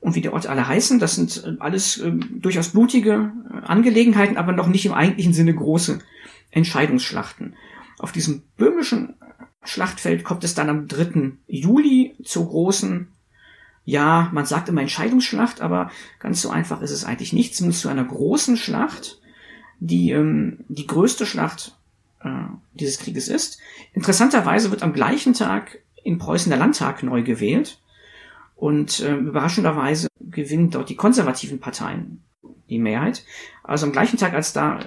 [0.03, 0.99] und wie die Orte alle heißen.
[0.99, 5.55] Das sind äh, alles äh, durchaus blutige äh, Angelegenheiten, aber noch nicht im eigentlichen Sinne
[5.55, 5.99] große
[6.51, 7.55] Entscheidungsschlachten.
[7.99, 9.15] Auf diesem böhmischen
[9.63, 11.31] Schlachtfeld kommt es dann am 3.
[11.47, 13.07] Juli zur großen,
[13.85, 17.87] ja, man sagt immer Entscheidungsschlacht, aber ganz so einfach ist es eigentlich nicht, zumindest zu
[17.87, 19.21] einer großen Schlacht,
[19.85, 21.75] die ähm, die größte Schlacht
[22.21, 22.29] äh,
[22.73, 23.59] dieses Krieges ist.
[23.93, 27.79] Interessanterweise wird am gleichen Tag in Preußen der Landtag neu gewählt.
[28.55, 32.23] Und äh, überraschenderweise gewinnen dort die konservativen Parteien
[32.69, 33.25] die Mehrheit.
[33.61, 34.79] Also am gleichen Tag, als da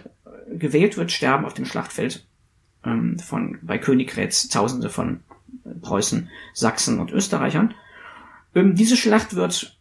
[0.50, 2.26] gewählt wird, sterben auf dem Schlachtfeld
[2.84, 5.20] ähm, von bei Königgrätz Tausende von
[5.82, 7.74] Preußen, Sachsen und Österreichern.
[8.54, 9.75] Ähm, diese Schlacht wird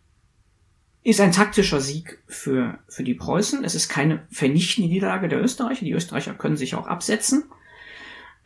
[1.06, 3.64] ist ein taktischer Sieg für, für die Preußen.
[3.64, 5.86] Es ist keine vernichtende Niederlage der Österreicher.
[5.86, 7.44] Die Österreicher können sich auch absetzen.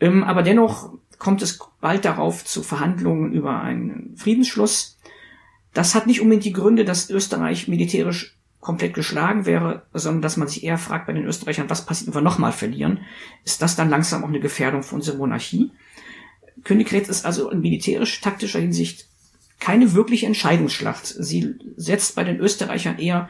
[0.02, 5.00] Ähm, aber dennoch kommt es bald darauf zu Verhandlungen über einen Friedensschluss.
[5.74, 10.50] Das hat nicht unbedingt die Gründe, dass Österreich militärisch komplett geschlagen wäre, sondern dass man
[10.50, 13.00] sich eher fragt bei den Österreichern, was passiert, wenn wir nochmal verlieren?
[13.46, 15.72] Ist das dann langsam auch eine Gefährdung für unsere Monarchie?
[16.66, 19.09] Königgrätz ist also in militärisch-taktischer Hinsicht
[19.60, 21.06] keine wirkliche Entscheidungsschlacht.
[21.06, 23.30] Sie setzt bei den Österreichern eher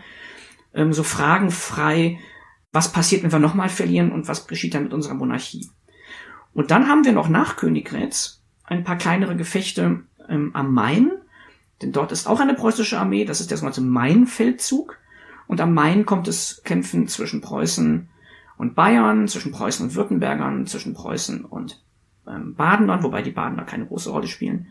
[0.73, 2.19] ähm, so Fragen frei,
[2.71, 5.67] was passiert, wenn wir nochmal verlieren und was geschieht dann mit unserer Monarchie.
[6.53, 11.11] Und dann haben wir noch nach Königgrätz ein paar kleinere Gefechte ähm, am Main,
[11.81, 14.97] denn dort ist auch eine preußische Armee, das ist der sogenannte Main-Feldzug.
[15.47, 18.09] Und am Main kommt es Kämpfen zwischen Preußen
[18.57, 21.81] und Bayern, zwischen Preußen und Württembergern, zwischen Preußen und
[22.27, 24.67] ähm, Badenern, wobei die Badener keine große Rolle spielen.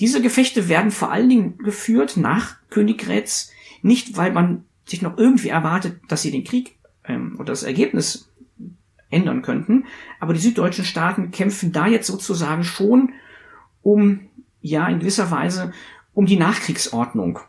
[0.00, 5.48] Diese Gefechte werden vor allen Dingen geführt nach Königgrätz, nicht weil man sich noch irgendwie
[5.48, 8.30] erwartet, dass sie den Krieg ähm, oder das Ergebnis
[9.10, 9.84] ändern könnten,
[10.20, 13.12] aber die süddeutschen Staaten kämpfen da jetzt sozusagen schon
[13.82, 14.20] um,
[14.62, 15.72] ja, in gewisser Weise
[16.14, 17.40] um die Nachkriegsordnung.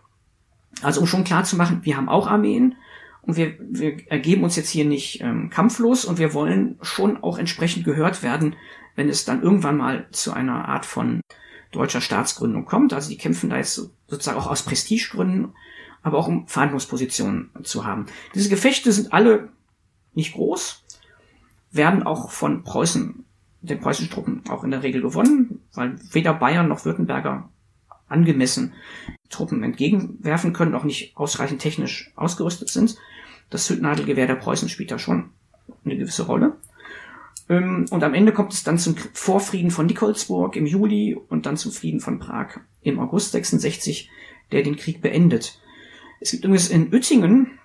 [0.82, 2.76] Also um schon klar zu machen, wir haben auch Armeen
[3.22, 7.38] und wir, wir ergeben uns jetzt hier nicht ähm, kampflos und wir wollen schon auch
[7.38, 8.56] entsprechend gehört werden,
[8.96, 11.22] wenn es dann irgendwann mal zu einer Art von
[11.72, 12.94] deutscher Staatsgründung kommt.
[12.94, 13.76] Also die kämpfen da jetzt
[14.08, 15.54] sozusagen auch aus Prestigegründen,
[16.02, 18.06] aber auch um Verhandlungspositionen zu haben.
[18.36, 19.50] Diese Gefechte sind alle
[20.14, 20.84] nicht groß,
[21.72, 23.26] werden auch von Preußen,
[23.62, 27.50] den preußischen Truppen auch in der Regel gewonnen, weil weder Bayern noch Württemberger
[28.08, 28.74] angemessen
[29.30, 32.98] Truppen entgegenwerfen können, auch nicht ausreichend technisch ausgerüstet sind.
[33.50, 35.30] Das Zündnadelgewehr der Preußen spielt da schon
[35.86, 36.58] eine gewisse Rolle.
[37.50, 41.58] Ähm, und am Ende kommt es dann zum Vorfrieden von Nikolsburg im Juli und dann
[41.58, 44.10] zum Frieden von Prag im August 66,
[44.52, 45.60] der den Krieg beendet.
[46.20, 47.60] Es gibt übrigens in Uettingen,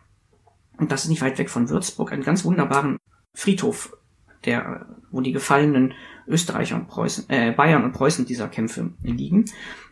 [0.79, 2.99] und das ist nicht weit weg von Würzburg, einen ganz wunderbaren
[3.35, 3.97] Friedhof,
[4.45, 5.95] der, wo die gefallenen
[6.27, 9.47] Österreicher und Preußen, äh, Bayern und Preußen dieser Kämpfe liegen.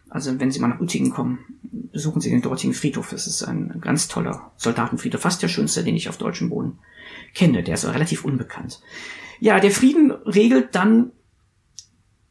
[0.09, 1.41] Also wenn Sie mal nach Uettingen kommen,
[1.93, 3.11] besuchen Sie den dortigen Friedhof.
[3.11, 6.79] Das ist ein ganz toller Soldatenfriedhof, fast der schönste, den ich auf deutschem Boden
[7.35, 7.63] kenne.
[7.63, 8.81] Der ist relativ unbekannt.
[9.45, 11.13] Ja, der Frieden regelt dann,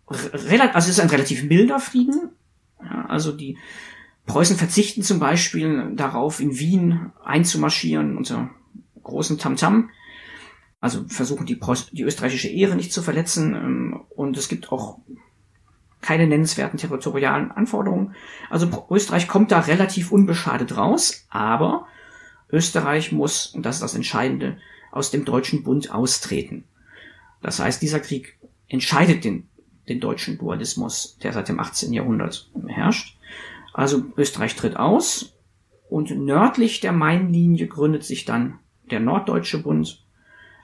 [0.07, 2.31] also es ist ein relativ milder Frieden.
[2.83, 3.59] Ja, also die
[4.25, 8.49] Preußen verzichten zum Beispiel darauf, in Wien einzumarschieren unter
[9.03, 9.91] großem Tamtam.
[10.79, 13.53] Also versuchen die, Preuß die österreichische Ehre nicht zu verletzen.
[13.53, 14.97] Ähm, und es gibt auch
[16.01, 18.15] keine nennenswerten territorialen Anforderungen.
[18.49, 21.85] Also Österreich kommt da relativ unbeschadet raus, aber
[22.49, 24.57] Österreich muss, und das ist das Entscheidende,
[24.91, 26.63] aus dem Deutschen Bund austreten.
[27.43, 29.47] Das heißt, dieser Krieg entscheidet den,
[29.87, 31.93] den deutschen Dualismus, der seit dem 18.
[31.93, 33.17] Jahrhundert herrscht.
[33.73, 35.35] Also Österreich tritt aus
[35.89, 40.03] und nördlich der Mainlinie gründet sich dann der Norddeutsche Bund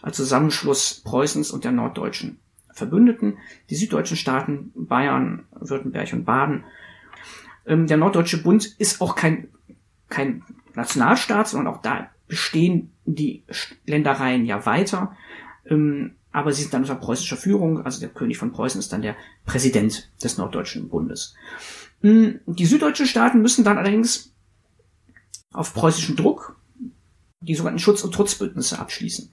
[0.01, 2.39] als Zusammenschluss Preußens und der norddeutschen
[2.73, 3.37] Verbündeten,
[3.69, 6.63] die süddeutschen Staaten Bayern, Württemberg und Baden.
[7.65, 9.49] Ähm, der Norddeutsche Bund ist auch kein,
[10.07, 10.43] kein
[10.75, 13.43] Nationalstaat, sondern auch da bestehen die
[13.85, 15.15] Ländereien ja weiter.
[15.65, 19.01] Ähm, aber sie sind dann unter preußischer Führung, also der König von Preußen ist dann
[19.01, 19.15] der
[19.45, 21.35] Präsident des Norddeutschen Bundes.
[22.03, 24.31] Ähm, die süddeutschen Staaten müssen dann allerdings
[25.51, 26.55] auf preußischen Druck
[27.41, 29.31] die sogenannten Schutz- und Trutzbündnisse abschließen.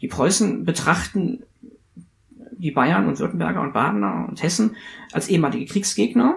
[0.00, 1.42] Die Preußen betrachten
[2.52, 4.76] die Bayern und Württemberger und Badener und Hessen
[5.12, 6.36] als ehemalige Kriegsgegner,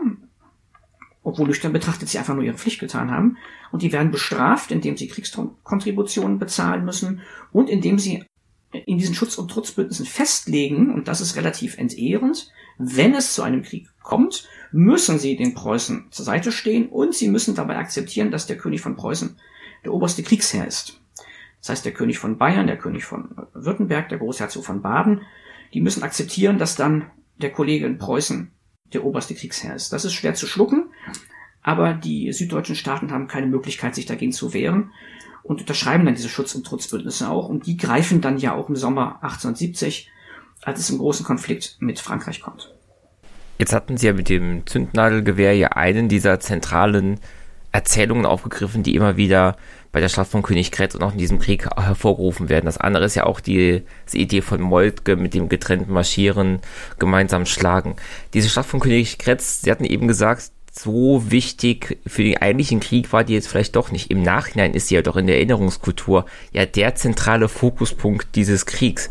[1.24, 3.38] obwohl nüchtern betrachtet sie einfach nur ihre Pflicht getan haben.
[3.71, 7.21] Und die werden bestraft, indem sie Kriegskontributionen bezahlen müssen
[7.52, 8.24] und indem sie
[8.71, 13.63] in diesen Schutz- und Trutzbündnissen festlegen, und das ist relativ entehrend, wenn es zu einem
[13.63, 18.47] Krieg kommt, müssen sie den Preußen zur Seite stehen und sie müssen dabei akzeptieren, dass
[18.47, 19.38] der König von Preußen
[19.84, 20.99] der oberste Kriegsherr ist.
[21.60, 25.21] Das heißt, der König von Bayern, der König von Württemberg, der Großherzog von Baden
[25.73, 28.51] die müssen akzeptieren, dass dann der Kollege in Preußen
[28.93, 29.93] der oberste Kriegsherr ist.
[29.93, 30.89] Das ist schwer zu schlucken,
[31.62, 34.91] aber die süddeutschen Staaten haben keine Möglichkeit, sich dagegen zu wehren
[35.43, 38.75] und unterschreiben dann diese Schutz- und Trutzbündnisse auch und die greifen dann ja auch im
[38.75, 40.10] Sommer 1870,
[40.62, 42.73] als es im großen Konflikt mit Frankreich kommt.
[43.58, 47.19] Jetzt hatten Sie ja mit dem Zündnadelgewehr ja einen dieser zentralen
[47.71, 49.56] Erzählungen aufgegriffen, die immer wieder
[49.91, 52.65] bei der Schlacht von Königgrätz und auch in diesem Krieg hervorgerufen werden.
[52.65, 56.60] Das andere ist ja auch die, die Idee von Moltke mit dem getrennten Marschieren,
[56.99, 57.95] gemeinsam schlagen.
[58.34, 63.23] Diese Schlacht von Königgrätz, Sie hatten eben gesagt, so wichtig für den eigentlichen Krieg war
[63.23, 64.10] die jetzt vielleicht doch nicht.
[64.10, 69.10] Im Nachhinein ist sie ja doch in der Erinnerungskultur ja der zentrale Fokuspunkt dieses Kriegs.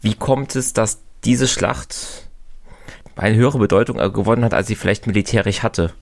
[0.00, 2.28] Wie kommt es, dass diese Schlacht
[3.14, 5.92] eine höhere Bedeutung gewonnen hat, als sie vielleicht militärisch hatte?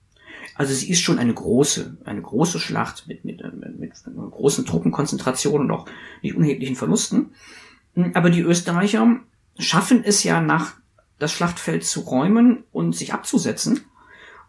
[0.54, 3.92] Also sie ist schon eine große, eine große Schlacht mit, mit, mit, mit
[4.30, 5.86] großen Truppenkonzentrationen und auch
[6.22, 7.32] nicht unerheblichen Verlusten.
[8.14, 9.16] Aber die Österreicher
[9.58, 10.74] schaffen es ja nach
[11.18, 13.80] das Schlachtfeld zu räumen und sich abzusetzen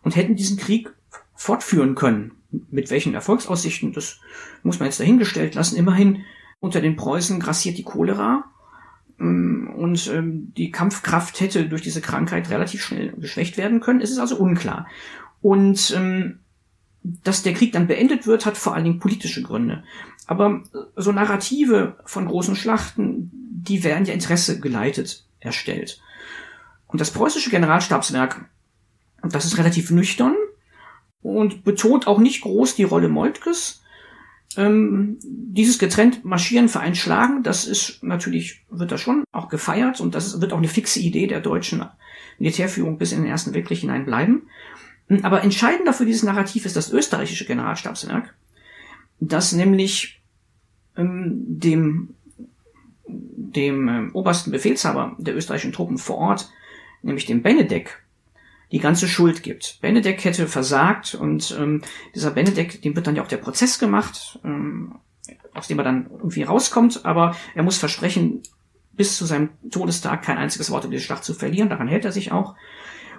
[0.05, 0.93] und hätten diesen Krieg
[1.33, 2.31] fortführen können.
[2.69, 4.21] Mit welchen Erfolgsaussichten, das
[4.63, 5.75] muss man jetzt dahingestellt lassen.
[5.75, 6.23] Immerhin
[6.61, 8.45] unter den Preußen grassiert die Cholera
[9.19, 13.99] ähm, und ähm, die Kampfkraft hätte durch diese Krankheit relativ schnell geschwächt werden können.
[13.99, 14.87] Es ist also unklar.
[15.41, 16.39] Und ähm,
[17.01, 19.83] dass der Krieg dann beendet wird, hat vor allen Dingen politische Gründe.
[20.27, 20.63] Aber
[20.95, 25.99] so Narrative von großen Schlachten, die werden ja Interesse geleitet erstellt.
[26.87, 28.45] Und das preußische Generalstabswerk,
[29.33, 30.35] das ist relativ nüchtern
[31.21, 33.81] und betont auch nicht groß die Rolle Moltkes.
[34.57, 40.39] Ähm, dieses getrennt marschieren, vereinschlagen, das ist natürlich, wird da schon auch gefeiert und das
[40.39, 41.83] wird auch eine fixe Idee der deutschen
[42.39, 44.43] Militärführung bis in den Ersten Weltkrieg hinein bleiben.
[45.23, 48.33] Aber entscheidender für dieses Narrativ ist das österreichische Generalstabswerk,
[49.19, 50.21] das nämlich
[50.95, 52.15] ähm, dem,
[53.07, 56.49] dem ähm, obersten Befehlshaber der österreichischen Truppen vor Ort
[57.05, 58.03] nämlich dem Benedek,
[58.75, 59.79] die ganze Schuld gibt.
[59.79, 61.81] Benedek hätte versagt und ähm,
[62.13, 64.95] dieser Benedek, dem wird dann ja auch der Prozess gemacht, ähm,
[65.53, 68.43] aus dem er dann irgendwie rauskommt, aber er muss versprechen,
[68.91, 72.11] bis zu seinem Todestag kein einziges Wort über die Schlacht zu verlieren, daran hält er
[72.11, 72.55] sich auch.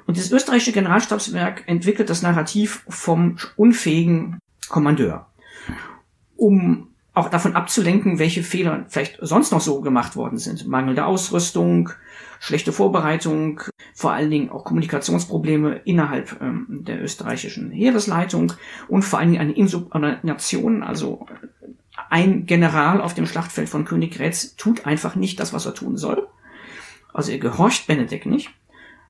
[0.07, 4.39] Und das österreichische Generalstabswerk entwickelt das Narrativ vom unfähigen
[4.69, 5.27] Kommandeur,
[6.37, 10.67] um auch davon abzulenken, welche Fehler vielleicht sonst noch so gemacht worden sind.
[10.67, 11.93] Mangelnde Ausrüstung,
[12.39, 13.61] schlechte Vorbereitung,
[13.95, 18.53] vor allen Dingen auch Kommunikationsprobleme innerhalb ähm, der österreichischen Heeresleitung
[18.89, 21.27] und vor allen Dingen eine Insubordination, also
[22.11, 26.29] ein General auf dem Schlachtfeld von Königgrätz tut einfach nicht das, was er tun soll.
[27.13, 28.51] Also er gehorcht Benedek nicht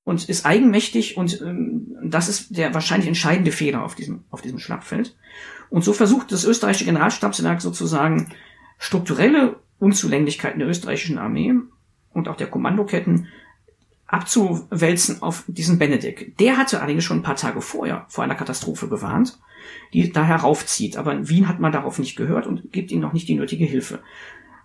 [0.05, 4.61] und ist eigenmächtig und ähm, das ist der wahrscheinlich entscheidende Fehler auf diesem, auf diesem
[4.61, 5.17] Schlachtfeld.
[5.69, 8.33] Und so versucht das österreichische Generalstabswerk sozusagen
[8.79, 11.55] strukturelle Unzulänglichkeiten der österreichischen Armee
[12.17, 13.29] und auch der Kommandoketten
[14.07, 16.39] abzuwälzen auf diesen Benedikt.
[16.41, 19.39] Der hatte allerdings schon ein paar Tage vorher vor einer Katastrophe gewarnt,
[19.93, 20.97] die da heraufzieht.
[20.97, 23.65] Aber in Wien hat man darauf nicht gehört und gibt ihm noch nicht die nötige
[23.65, 24.01] Hilfe.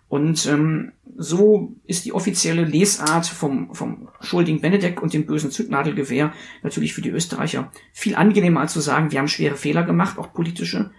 [0.07, 6.33] Und ähm, so ist die offizielle Lesart vom, vom schuldigen Benedek und dem bösen Zündnadelgewehr
[6.63, 10.33] natürlich für die Österreicher viel angenehmer als zu sagen, wir haben schwere Fehler gemacht, auch
[10.33, 10.91] politische.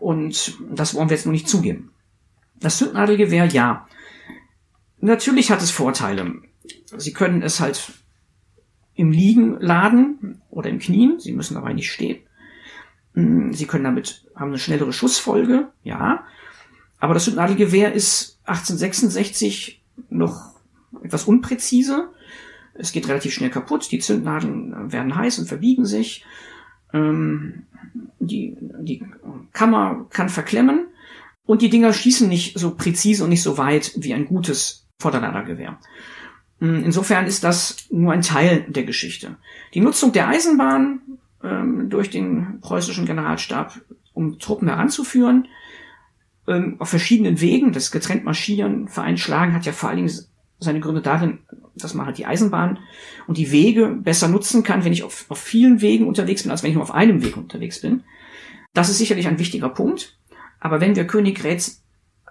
[0.00, 1.92] Und das wollen wir jetzt nur nicht zugeben.
[2.58, 3.86] Das Zündnadelgewehr, ja.
[5.04, 6.36] Natürlich hat es Vorteile.
[6.96, 7.92] Sie können es halt
[8.94, 11.20] im Liegen laden oder im Knien.
[11.20, 12.22] Sie müssen dabei nicht stehen.
[13.12, 16.24] Sie können damit, haben eine schnellere Schussfolge, ja.
[17.00, 20.54] Aber das Nadelgewehr ist 1866 noch
[21.02, 22.08] etwas unpräzise.
[22.72, 23.92] Es geht relativ schnell kaputt.
[23.92, 26.24] Die Zündnadeln werden heiß und verbiegen sich.
[26.94, 27.66] Ähm,
[28.20, 29.04] die, die
[29.52, 30.86] Kammer kann verklemmen.
[31.44, 35.78] Und die Dinger schießen nicht so präzise und nicht so weit wie ein gutes Vorderladergewehr.
[36.60, 39.36] Ähm, insofern ist das nur ein Teil der Geschichte.
[39.74, 41.00] Die Nutzung der Eisenbahn
[41.42, 43.80] ähm, durch den preußischen Generalstab,
[44.12, 45.48] um Truppen heranzuführen,
[46.46, 47.72] ähm, auf verschiedenen Wegen.
[47.72, 50.12] Das getrennt marschieren, vereinschlagen hat ja vor allen Dingen
[50.60, 51.40] seine Gründe darin,
[51.74, 52.78] dass man halt die Eisenbahn
[53.26, 56.62] und die Wege besser nutzen kann, wenn ich auf, auf vielen Wegen unterwegs bin, als
[56.62, 58.04] wenn ich nur auf einem Weg unterwegs bin.
[58.72, 60.16] Das ist sicherlich ein wichtiger Punkt.
[60.60, 61.82] Aber wenn wir Königgrätz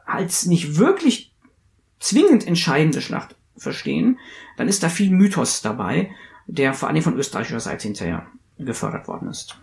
[0.06, 1.33] als nicht wirklich
[2.04, 4.20] zwingend entscheidende Schlacht verstehen,
[4.58, 6.12] dann ist da viel Mythos dabei,
[6.48, 8.26] der vor allem von österreichischer Seite hinterher
[8.60, 9.58] gefördert worden ist.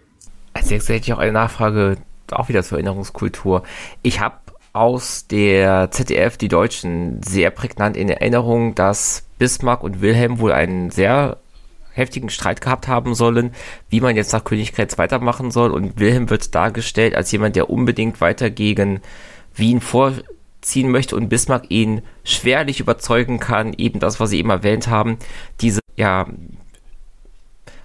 [0.55, 1.98] Als nächstes hätte ich auch eine Nachfrage
[2.31, 3.62] auch wieder zur Erinnerungskultur.
[4.03, 4.37] Ich habe
[4.72, 10.90] aus der ZDF die Deutschen sehr prägnant in Erinnerung, dass Bismarck und Wilhelm wohl einen
[10.90, 11.38] sehr
[11.92, 13.53] heftigen Streit gehabt haben sollen,
[13.90, 15.72] wie man jetzt nach Königgrätz weitermachen soll.
[15.72, 19.00] Und Wilhelm wird dargestellt als jemand, der unbedingt weiter gegen
[19.55, 19.81] Wien
[20.60, 25.18] vorziehen möchte und Bismarck ihn schwerlich überzeugen kann, eben das, was Sie eben erwähnt haben,
[25.60, 26.26] diese ja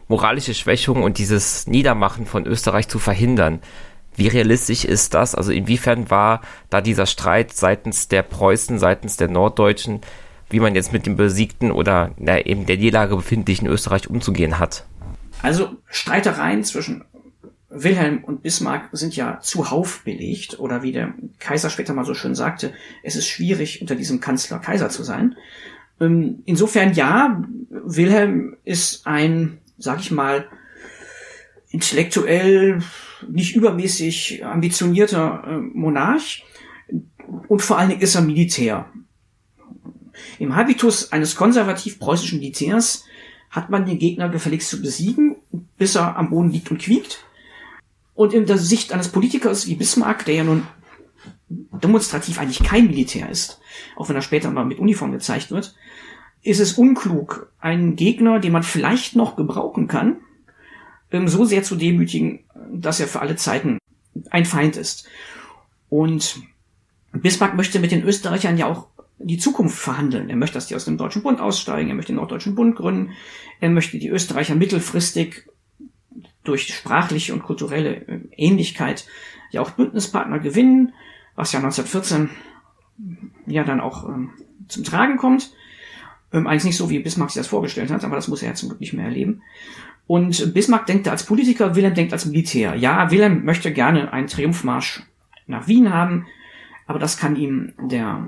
[0.07, 3.59] moralische Schwächung und dieses Niedermachen von Österreich zu verhindern.
[4.15, 5.35] Wie realistisch ist das?
[5.35, 10.01] Also inwiefern war da dieser Streit seitens der Preußen, seitens der Norddeutschen,
[10.49, 14.85] wie man jetzt mit dem besiegten oder na, eben der Niederlage befindlichen Österreich umzugehen hat?
[15.41, 17.03] Also Streitereien zwischen
[17.83, 22.35] Wilhelm und Bismarck sind ja zuhauf belegt oder wie der Kaiser später mal so schön
[22.35, 22.73] sagte,
[23.03, 25.35] es ist schwierig unter diesem Kanzler Kaiser zu sein.
[25.99, 30.47] Ähm, insofern ja, Wilhelm ist ein, sag ich mal,
[31.69, 32.81] intellektuell
[33.29, 36.45] nicht übermäßig ambitionierter äh, Monarch
[37.47, 38.89] und vor allen Dingen ist er Militär.
[40.39, 43.03] Im Habitus eines konservativ-preußischen Militärs
[43.49, 45.37] hat man den Gegner gefälligst zu besiegen,
[45.77, 47.25] bis er am Boden liegt und quiekt.
[48.15, 50.65] Und in der Sicht eines Politikers wie Bismarck, der ja nun
[51.49, 53.59] demonstrativ eigentlich kein Militär ist,
[53.95, 55.75] auch wenn er später mal mit Uniform gezeigt wird,
[56.41, 60.17] ist es unklug, einen Gegner, den man vielleicht noch gebrauchen kann,
[61.11, 63.79] ähm, so sehr zu demütigen, dass er für alle Zeiten
[64.29, 65.07] ein Feind ist.
[65.89, 66.41] Und
[67.11, 68.87] Bismarck möchte mit den Österreichern ja auch
[69.17, 70.29] die Zukunft verhandeln.
[70.29, 73.11] Er möchte, dass die aus dem Deutschen Bund aussteigen, er möchte den Norddeutschen Bund gründen,
[73.59, 75.47] er möchte die Österreicher mittelfristig
[76.45, 79.05] durch sprachliche und kulturelle äh, Ähnlichkeit
[79.51, 80.93] ja auch Bündnispartner gewinnen,
[81.35, 82.29] was ja 1914
[83.45, 84.31] ja dann auch ähm,
[84.67, 85.51] zum Tragen kommt.
[86.31, 88.55] Ähm, eigentlich nicht so, wie Bismarck sich das vorgestellt hat, aber das muss er ja
[88.55, 89.41] zum Glück nicht mehr erleben.
[90.07, 92.75] Und Bismarck denkt als Politiker, Wilhelm denkt als Militär.
[92.75, 95.03] Ja, Wilhelm möchte gerne einen Triumphmarsch
[95.47, 96.27] nach Wien haben,
[96.85, 98.27] aber das kann ihm der,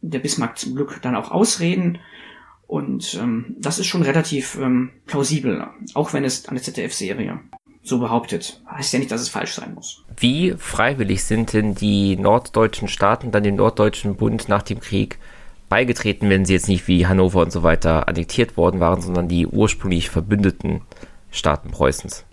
[0.00, 1.98] der Bismarck zum Glück dann auch ausreden.
[2.68, 7.40] Und ähm, das ist schon relativ ähm, plausibel, auch wenn es eine ZDF-Serie
[7.82, 8.62] so behauptet.
[8.70, 10.04] Heißt ja nicht, dass es falsch sein muss.
[10.18, 15.18] Wie freiwillig sind denn die norddeutschen Staaten dann dem Norddeutschen Bund nach dem Krieg
[15.70, 19.46] beigetreten, wenn sie jetzt nicht wie Hannover und so weiter annektiert worden waren, sondern die
[19.46, 20.82] ursprünglich verbündeten
[21.30, 22.26] Staaten Preußens?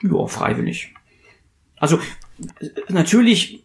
[0.00, 0.94] Ja, freiwillig.
[1.76, 1.98] Also
[2.88, 3.64] natürlich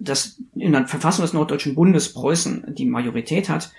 [0.00, 3.72] dass in der Verfassung des Norddeutschen Bundes Preußen die Majorität hat,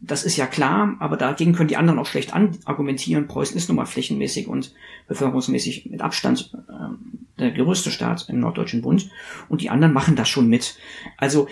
[0.00, 3.28] das ist ja klar, aber dagegen können die anderen auch schlecht argumentieren.
[3.28, 4.74] Preußen ist nun mal flächenmäßig und
[5.06, 9.10] bevölkerungsmäßig mit Abstand äh, der größte Staat im Norddeutschen Bund
[9.48, 10.76] und die anderen machen das schon mit.
[11.16, 11.48] Also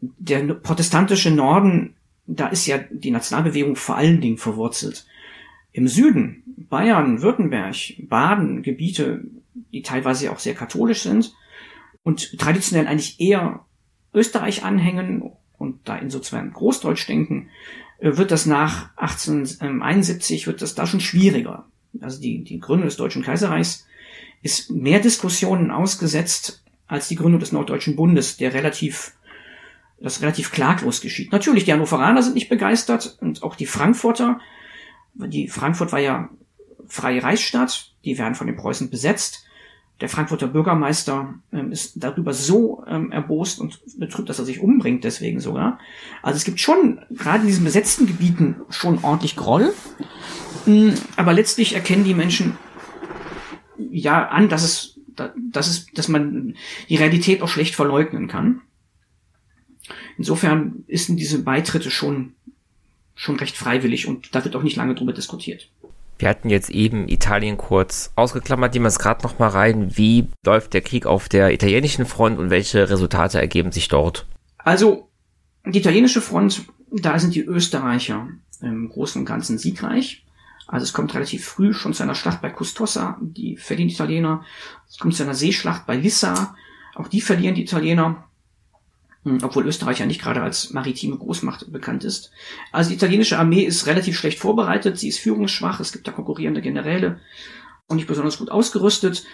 [0.00, 1.94] der protestantische Norden,
[2.26, 5.06] da ist ja die Nationalbewegung vor allen Dingen verwurzelt.
[5.72, 7.76] Im Süden, Bayern, Württemberg,
[8.08, 9.24] Baden, Gebiete,
[9.72, 11.34] die teilweise auch sehr katholisch sind,
[12.02, 13.64] und traditionell eigentlich eher
[14.12, 15.30] Österreich anhängen
[15.62, 17.48] und da insofern Großdeutsch denken,
[17.98, 21.66] äh, wird das nach 1871 wird das da schon schwieriger.
[22.00, 23.86] Also die, die Gründung des Deutschen Kaiserreichs
[24.42, 29.14] ist mehr Diskussionen ausgesetzt als die Gründung des Norddeutschen Bundes, der relativ
[30.00, 31.30] das relativ klaglos geschieht.
[31.30, 34.40] Natürlich, die Hannoveraner sind nicht begeistert und auch die Frankfurter.
[35.14, 36.28] Die Frankfurt war ja
[36.88, 39.44] freie Reichsstadt, die werden von den Preußen besetzt.
[40.02, 45.04] Der Frankfurter Bürgermeister ähm, ist darüber so ähm, erbost und betrübt, dass er sich umbringt,
[45.04, 45.78] deswegen sogar.
[46.22, 49.72] Also es gibt schon, gerade in diesen besetzten Gebieten, schon ordentlich Groll.
[50.66, 52.58] Mhm, aber letztlich erkennen die Menschen
[53.78, 54.98] ja an, dass es,
[55.36, 56.56] dass es, dass man
[56.88, 58.60] die Realität auch schlecht verleugnen kann.
[60.18, 62.34] Insofern ist diese Beitritte schon,
[63.14, 65.70] schon recht freiwillig und da wird auch nicht lange drüber diskutiert.
[66.22, 69.96] Wir hatten jetzt eben Italien kurz ausgeklammert, nehmen wir es gerade noch mal rein.
[69.96, 74.24] Wie läuft der Krieg auf der italienischen Front und welche Resultate ergeben sich dort?
[74.58, 75.10] Also,
[75.66, 76.62] die italienische Front,
[76.92, 78.28] da sind die Österreicher
[78.60, 80.24] im Großen und Ganzen siegreich.
[80.68, 84.44] Also es kommt relativ früh schon zu einer Schlacht bei Custossa, die verlieren die Italiener.
[84.88, 86.54] Es kommt zu einer Seeschlacht bei Lissa,
[86.94, 88.28] auch die verlieren die Italiener.
[89.24, 92.32] Hm, obwohl Österreich ja nicht gerade als maritime Großmacht bekannt ist.
[92.72, 96.60] Also die italienische Armee ist relativ schlecht vorbereitet, sie ist führungsschwach, es gibt da konkurrierende
[96.60, 97.20] Generäle
[97.86, 99.24] und nicht besonders gut ausgerüstet.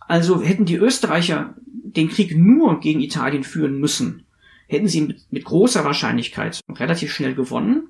[0.00, 4.24] Also hätten die Österreicher den Krieg nur gegen Italien führen müssen,
[4.66, 7.88] hätten sie mit, großer Wahrscheinlichkeit relativ schnell gewonnen.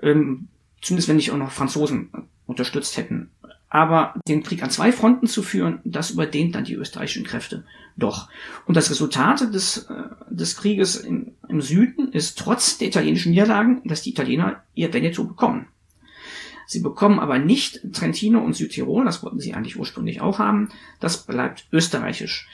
[0.00, 0.48] Ähm,
[0.80, 2.10] zumindest wenn nicht auch noch Franzosen
[2.46, 3.30] unterstützt hätten.
[3.74, 7.64] Aber den Krieg an zwei Fronten zu führen, das überdehnt dann die österreichischen Kräfte
[7.96, 8.28] doch.
[8.66, 9.94] Und das Resultat des, äh,
[10.30, 15.24] des Krieges im, im Süden ist trotz der italienischen Niederlagen, dass die Italiener ihr Veneto
[15.24, 15.66] bekommen.
[16.68, 20.68] Sie bekommen aber nicht Trentino und Südtirol, das wollten sie eigentlich ursprünglich auch haben,
[21.00, 22.48] das bleibt österreichisch.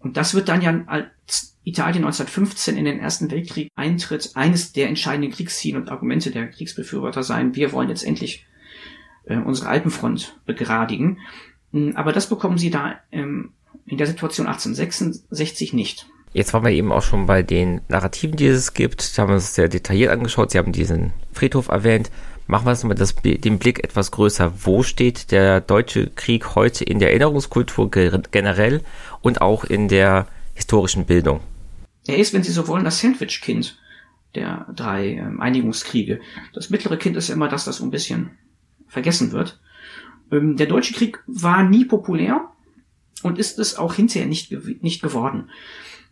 [0.00, 4.88] Und das wird dann ja als Italien 1915 in den Ersten Weltkrieg eintritt, eines der
[4.88, 8.44] entscheidenden Kriegsziele und Argumente der Kriegsbefürworter sein, wir wollen jetzt endlich
[9.26, 11.18] äh, unsere Alpenfront begradigen.
[11.72, 13.52] Hm, aber das bekommen sie da ähm,
[13.86, 16.06] in der Situation 1866 nicht.
[16.32, 19.16] Jetzt waren wir eben auch schon bei den Narrativen, die es gibt.
[19.16, 20.50] Da haben wir uns sehr detailliert angeschaut.
[20.50, 22.10] Sie haben diesen Friedhof erwähnt.
[22.46, 24.52] Machen wir es mal das, den Blick etwas größer.
[24.64, 28.82] Wo steht der deutsche Krieg heute in der Erinnerungskultur generell
[29.22, 31.40] und auch in der historischen Bildung?
[32.06, 33.78] Er ist, wenn Sie so wollen, das Sandwich-Kind
[34.34, 36.20] der drei ähm, Einigungskriege.
[36.52, 38.32] Das mittlere Kind ist immer das, das so ein bisschen
[38.94, 39.60] vergessen wird.
[40.32, 42.48] Ähm, der Deutsche Krieg war nie populär
[43.22, 44.50] und ist es auch hinterher nicht,
[44.82, 45.50] nicht geworden.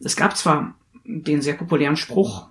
[0.01, 0.75] Es gab zwar
[1.05, 2.49] den sehr populären Spruch,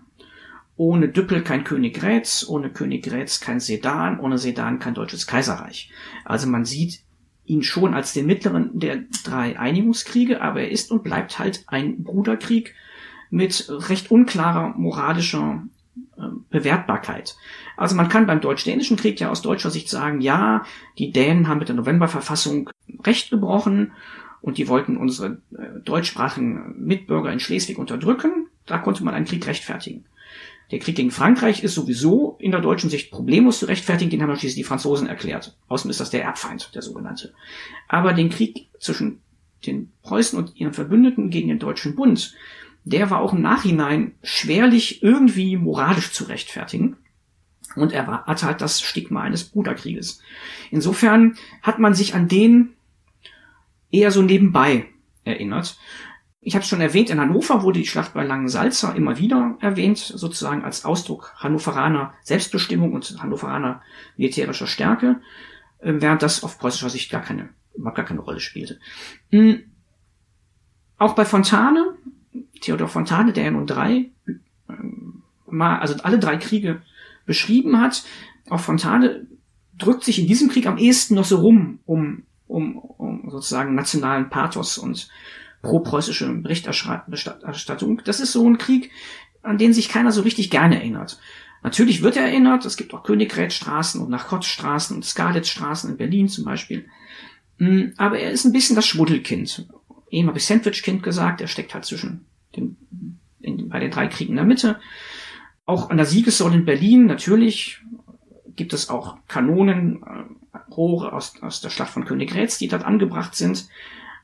[0.77, 5.91] ohne Düppel kein Königgrätz, ohne Königgrätz kein Sedan, ohne Sedan kein deutsches Kaiserreich.
[6.25, 7.01] Also man sieht
[7.45, 12.03] ihn schon als den mittleren der drei Einigungskriege, aber er ist und bleibt halt ein
[12.03, 12.73] Bruderkrieg
[13.29, 15.63] mit recht unklarer moralischer
[16.49, 17.35] Bewertbarkeit.
[17.77, 20.63] Also man kann beim Deutsch-Dänischen Krieg ja aus deutscher Sicht sagen, ja,
[20.97, 22.69] die Dänen haben mit der Novemberverfassung
[23.05, 23.93] Recht gebrochen
[24.41, 28.47] und die wollten unsere äh, deutschsprachigen Mitbürger in Schleswig unterdrücken.
[28.65, 30.05] Da konnte man einen Krieg rechtfertigen.
[30.71, 34.35] Der Krieg gegen Frankreich ist sowieso in der deutschen Sicht problemlos zu rechtfertigen, den haben
[34.35, 35.57] schließlich die Franzosen erklärt.
[35.67, 37.33] Außerdem ist das der Erbfeind, der sogenannte.
[37.89, 39.21] Aber den Krieg zwischen
[39.65, 42.33] den Preußen und ihren Verbündeten gegen den Deutschen Bund,
[42.83, 46.97] der war auch im Nachhinein schwerlich irgendwie moralisch zu rechtfertigen.
[47.75, 50.21] Und er war, hatte halt das Stigma eines Bruderkrieges.
[50.71, 52.73] Insofern hat man sich an den
[53.91, 54.87] eher so nebenbei
[55.23, 55.77] erinnert.
[56.41, 59.99] Ich habe es schon erwähnt, in Hannover wurde die Schlacht bei Langensalza immer wieder erwähnt,
[59.99, 63.83] sozusagen als Ausdruck Hannoveraner Selbstbestimmung und Hannoveraner
[64.17, 65.21] militärischer Stärke,
[65.81, 68.79] ähm, während das auf preußischer Sicht gar keine, überhaupt gar keine Rolle spielte.
[69.29, 69.65] Hm.
[70.97, 71.95] Auch bei Fontane,
[72.61, 74.09] Theodor Fontane, der ja nun drei,
[74.69, 76.81] ähm, mal, also alle drei Kriege
[77.25, 78.03] beschrieben hat,
[78.49, 79.27] auch Fontane
[79.77, 84.29] drückt sich in diesem Krieg am ehesten noch so rum, um, um, um sozusagen nationalen
[84.29, 85.09] Pathos und
[85.61, 88.01] pro-preußische Berichterstattung.
[88.03, 88.91] Das ist so ein Krieg,
[89.41, 91.19] an den sich keiner so richtig gerne erinnert.
[91.63, 96.45] Natürlich wird er erinnert, es gibt auch Königgrätstraßen und Nachkotzstraßen und Skalitzstraßen in Berlin zum
[96.45, 96.87] Beispiel.
[97.57, 99.67] Hm, aber er ist ein bisschen das Schmuddelkind.
[100.09, 102.25] Eben habe ich Sandwichkind gesagt, er steckt halt zwischen
[103.41, 104.79] in, bei den drei Kriegen in der Mitte.
[105.65, 107.81] Auch an der Siegessäule in Berlin, natürlich,
[108.55, 113.67] gibt es auch Kanonenrohre äh, aus, aus der Schlacht von Königgrätz, die dort angebracht sind.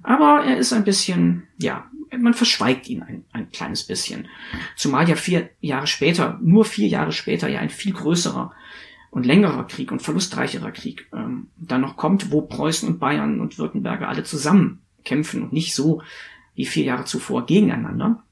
[0.03, 4.27] Aber er ist ein bisschen, ja, man verschweigt ihn ein, ein kleines bisschen.
[4.75, 8.53] Zumal ja vier Jahre später, nur vier Jahre später, ja ein viel größerer
[9.09, 13.57] und längerer Krieg und verlustreicherer Krieg ähm, dann noch kommt, wo Preußen und Bayern und
[13.57, 16.01] Württemberger alle zusammen kämpfen und nicht so
[16.55, 18.23] wie vier Jahre zuvor gegeneinander.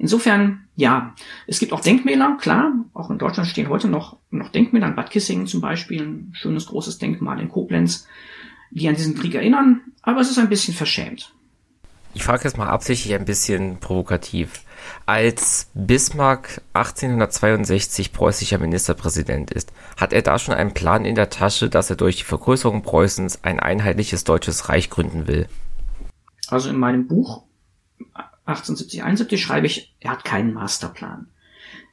[0.00, 1.14] Insofern, ja,
[1.46, 5.10] es gibt auch Denkmäler, klar, auch in Deutschland stehen heute noch, noch Denkmäler, an Bad
[5.10, 8.08] Kissingen zum Beispiel, ein schönes großes Denkmal in Koblenz,
[8.70, 11.34] die an diesen Krieg erinnern, aber es ist ein bisschen verschämt.
[12.14, 14.62] Ich frage jetzt mal absichtlich ein bisschen provokativ.
[15.04, 21.68] Als Bismarck 1862 preußischer Ministerpräsident ist, hat er da schon einen Plan in der Tasche,
[21.68, 25.46] dass er durch die Vergrößerung Preußens ein einheitliches deutsches Reich gründen will?
[26.48, 27.44] Also in meinem Buch
[28.50, 31.26] 1870, 71 schreibe ich, er hat keinen Masterplan.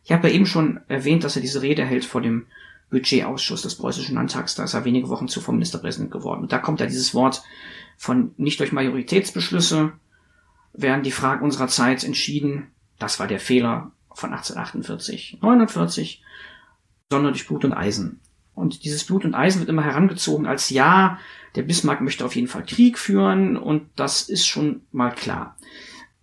[0.04, 2.46] Ich habe ja eben schon erwähnt, dass er diese Rede hält vor dem
[2.90, 4.56] Budgetausschuss des preußischen Landtags.
[4.56, 6.42] Da ist er wenige Wochen zuvor Ministerpräsident geworden.
[6.42, 7.44] Und da kommt ja dieses Wort
[7.98, 9.94] von nicht durch Majoritätsbeschlüsse
[10.74, 12.68] werden die Fragen unserer Zeit entschieden.
[13.00, 16.24] Das war der Fehler von 1848, 49,
[17.10, 18.20] sondern durch Blut und Eisen.
[18.54, 21.20] Und dieses Blut und Eisen wird immer herangezogen als ja,
[21.56, 25.56] der Bismarck möchte auf jeden Fall Krieg führen und das ist schon mal klar.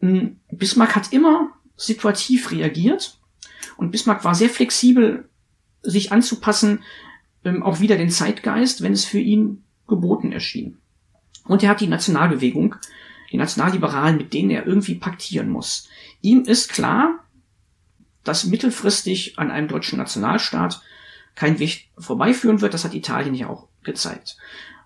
[0.00, 3.18] Hm, Bismarck hat immer situativ reagiert
[3.76, 5.28] und Bismarck war sehr flexibel
[5.82, 6.82] sich anzupassen,
[7.44, 10.78] ähm, auch wieder den Zeitgeist, wenn es für ihn geboten erschien.
[11.44, 12.76] Und er hat die Nationalbewegung,
[13.30, 15.88] die Nationalliberalen, mit denen er irgendwie paktieren muss.
[16.22, 17.24] Ihm ist klar,
[18.22, 20.80] dass mittelfristig an einem deutschen Nationalstaat
[21.34, 22.72] kein Weg vorbeiführen wird.
[22.72, 24.38] Das hat Italien ja auch gezeigt.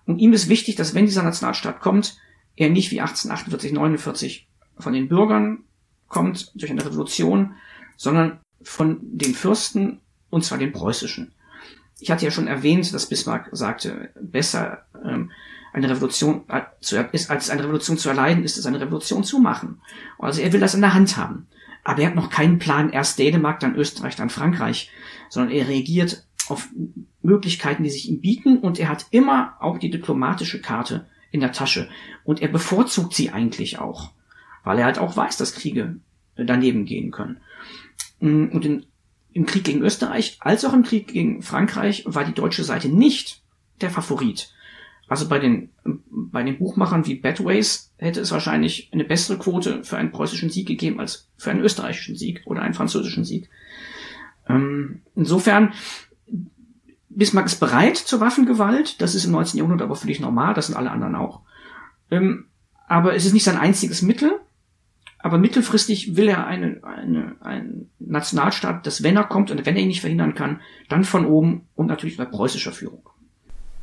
[0.05, 2.17] Und ihm ist wichtig, dass wenn dieser Nationalstaat kommt,
[2.55, 4.47] er nicht wie 1848, 49
[4.79, 5.63] von den Bürgern
[6.07, 7.55] kommt durch eine Revolution,
[7.97, 9.99] sondern von den Fürsten
[10.29, 11.33] und zwar den preußischen.
[11.99, 15.31] Ich hatte ja schon erwähnt, dass Bismarck sagte, besser ähm,
[15.73, 19.39] eine Revolution äh, zu, ist, als eine Revolution zu erleiden, ist es eine Revolution zu
[19.39, 19.81] machen.
[20.17, 21.47] Also er will das in der Hand haben.
[21.83, 24.91] Aber er hat noch keinen Plan, erst Dänemark, dann Österreich, dann Frankreich,
[25.29, 26.69] sondern er reagiert auf
[27.21, 31.51] Möglichkeiten, die sich ihm bieten und er hat immer auch die diplomatische Karte in der
[31.51, 31.89] Tasche
[32.23, 34.11] und er bevorzugt sie eigentlich auch,
[34.63, 35.95] weil er halt auch weiß, dass Kriege
[36.35, 37.39] daneben gehen können.
[38.19, 38.85] Und in
[39.31, 43.41] im Krieg gegen Österreich als auch im Krieg gegen Frankreich war die deutsche Seite nicht
[43.81, 44.51] der Favorit.
[45.07, 49.97] Also bei den, bei den Buchmachern wie Badways hätte es wahrscheinlich eine bessere Quote für
[49.97, 53.49] einen preußischen Sieg gegeben als für einen österreichischen Sieg oder einen französischen Sieg.
[54.47, 55.73] Ähm, insofern,
[57.09, 59.01] Bismarck ist bereit zur Waffengewalt.
[59.01, 59.57] Das ist im 19.
[59.57, 60.53] Jahrhundert aber völlig normal.
[60.53, 61.41] Das sind alle anderen auch.
[62.11, 62.45] Ähm,
[62.87, 64.39] aber es ist nicht sein einziges Mittel.
[65.21, 69.81] Aber mittelfristig will er eine, eine, einen Nationalstaat, dass wenn er kommt und wenn er
[69.81, 73.01] ihn nicht verhindern kann, dann von oben und natürlich unter preußischer Führung.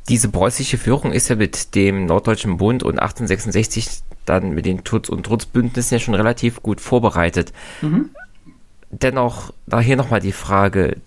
[0.09, 5.09] Diese preußische Führung ist ja mit dem Norddeutschen Bund und 1866 dann mit den Tutz-
[5.09, 7.53] und Trutzbündnissen ja schon relativ gut vorbereitet.
[7.81, 8.09] Mhm.
[8.89, 10.97] dennoch, da hier nochmal die Frage,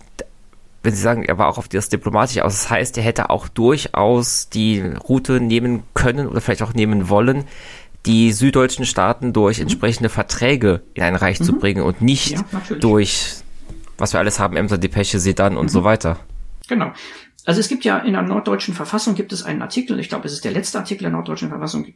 [0.83, 3.47] wenn Sie sagen, er war auch auf das diplomatisch aus, das heißt, er hätte auch
[3.47, 7.45] durchaus die Route nehmen können oder vielleicht auch nehmen wollen,
[8.05, 9.63] die süddeutschen Staaten durch mhm.
[9.63, 11.45] entsprechende Verträge in ein Reich mhm.
[11.45, 12.45] zu bringen und nicht ja,
[12.79, 13.35] durch,
[13.97, 15.69] was wir alles haben, Emser Depesche, Sedan und mhm.
[15.69, 16.19] so weiter.
[16.67, 16.91] Genau.
[17.43, 20.33] Also es gibt ja in der norddeutschen Verfassung gibt es einen Artikel, ich glaube, es
[20.33, 21.87] ist der letzte Artikel der norddeutschen Verfassung,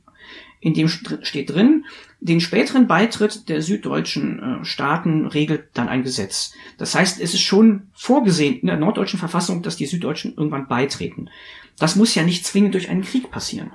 [0.60, 1.86] in dem steht drin,
[2.20, 6.54] den späteren Beitritt der süddeutschen äh, Staaten regelt dann ein Gesetz.
[6.80, 11.30] Das heißt, es ist schon vorgesehen in der norddeutschen Verfassung, dass die Süddeutschen irgendwann beitreten.
[11.78, 13.72] Das muss ja nicht zwingend durch einen Krieg passieren.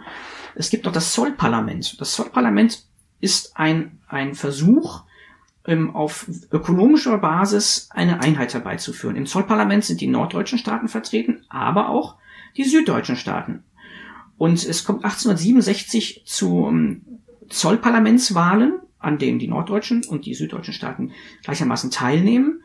[0.55, 2.01] Es gibt noch das Zollparlament.
[2.01, 2.85] Das Zollparlament
[3.21, 5.05] ist ein, ein Versuch,
[5.67, 9.17] ähm, auf ökonomischer Basis eine Einheit herbeizuführen.
[9.17, 12.17] Im Zollparlament sind die norddeutschen Staaten vertreten, aber auch
[12.57, 13.63] die süddeutschen Staaten.
[14.39, 17.03] Und es kommt 1867 zu ähm,
[17.49, 22.63] Zollparlamentswahlen, an denen die norddeutschen und die süddeutschen Staaten gleichermaßen teilnehmen.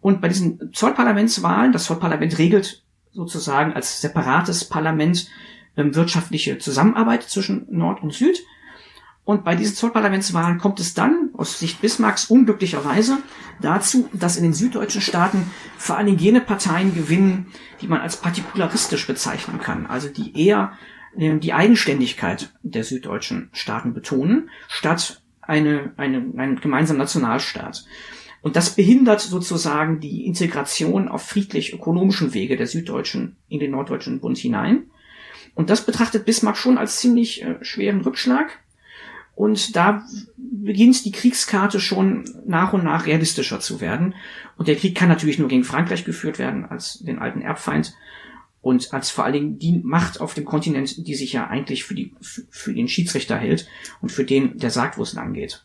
[0.00, 5.28] Und bei diesen Zollparlamentswahlen, das Zollparlament regelt sozusagen als separates Parlament
[5.94, 8.44] wirtschaftliche Zusammenarbeit zwischen Nord und Süd.
[9.24, 13.18] Und bei diesen Zollparlamentswahlen kommt es dann, aus Sicht Bismarcks unglücklicherweise,
[13.60, 17.46] dazu, dass in den süddeutschen Staaten vor Dingen jene Parteien gewinnen,
[17.80, 20.72] die man als partikularistisch bezeichnen kann, also die eher
[21.16, 27.84] äh, die Eigenständigkeit der süddeutschen Staaten betonen, statt eine, eine, einen gemeinsamen Nationalstaat.
[28.42, 34.38] Und das behindert sozusagen die Integration auf friedlich-ökonomischen Wege der Süddeutschen in den norddeutschen Bund
[34.38, 34.84] hinein.
[35.54, 38.58] Und das betrachtet Bismarck schon als ziemlich äh, schweren Rückschlag.
[39.34, 40.04] Und da
[40.36, 44.14] beginnt die Kriegskarte schon nach und nach realistischer zu werden.
[44.56, 47.94] Und der Krieg kann natürlich nur gegen Frankreich geführt werden, als den alten Erbfeind.
[48.60, 51.94] Und als vor allen Dingen die Macht auf dem Kontinent, die sich ja eigentlich für,
[51.94, 53.66] die, für den Schiedsrichter hält
[54.02, 55.64] und für den, der sagt, wo es lang geht.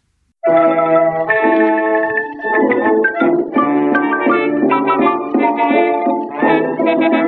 [6.87, 7.24] Musik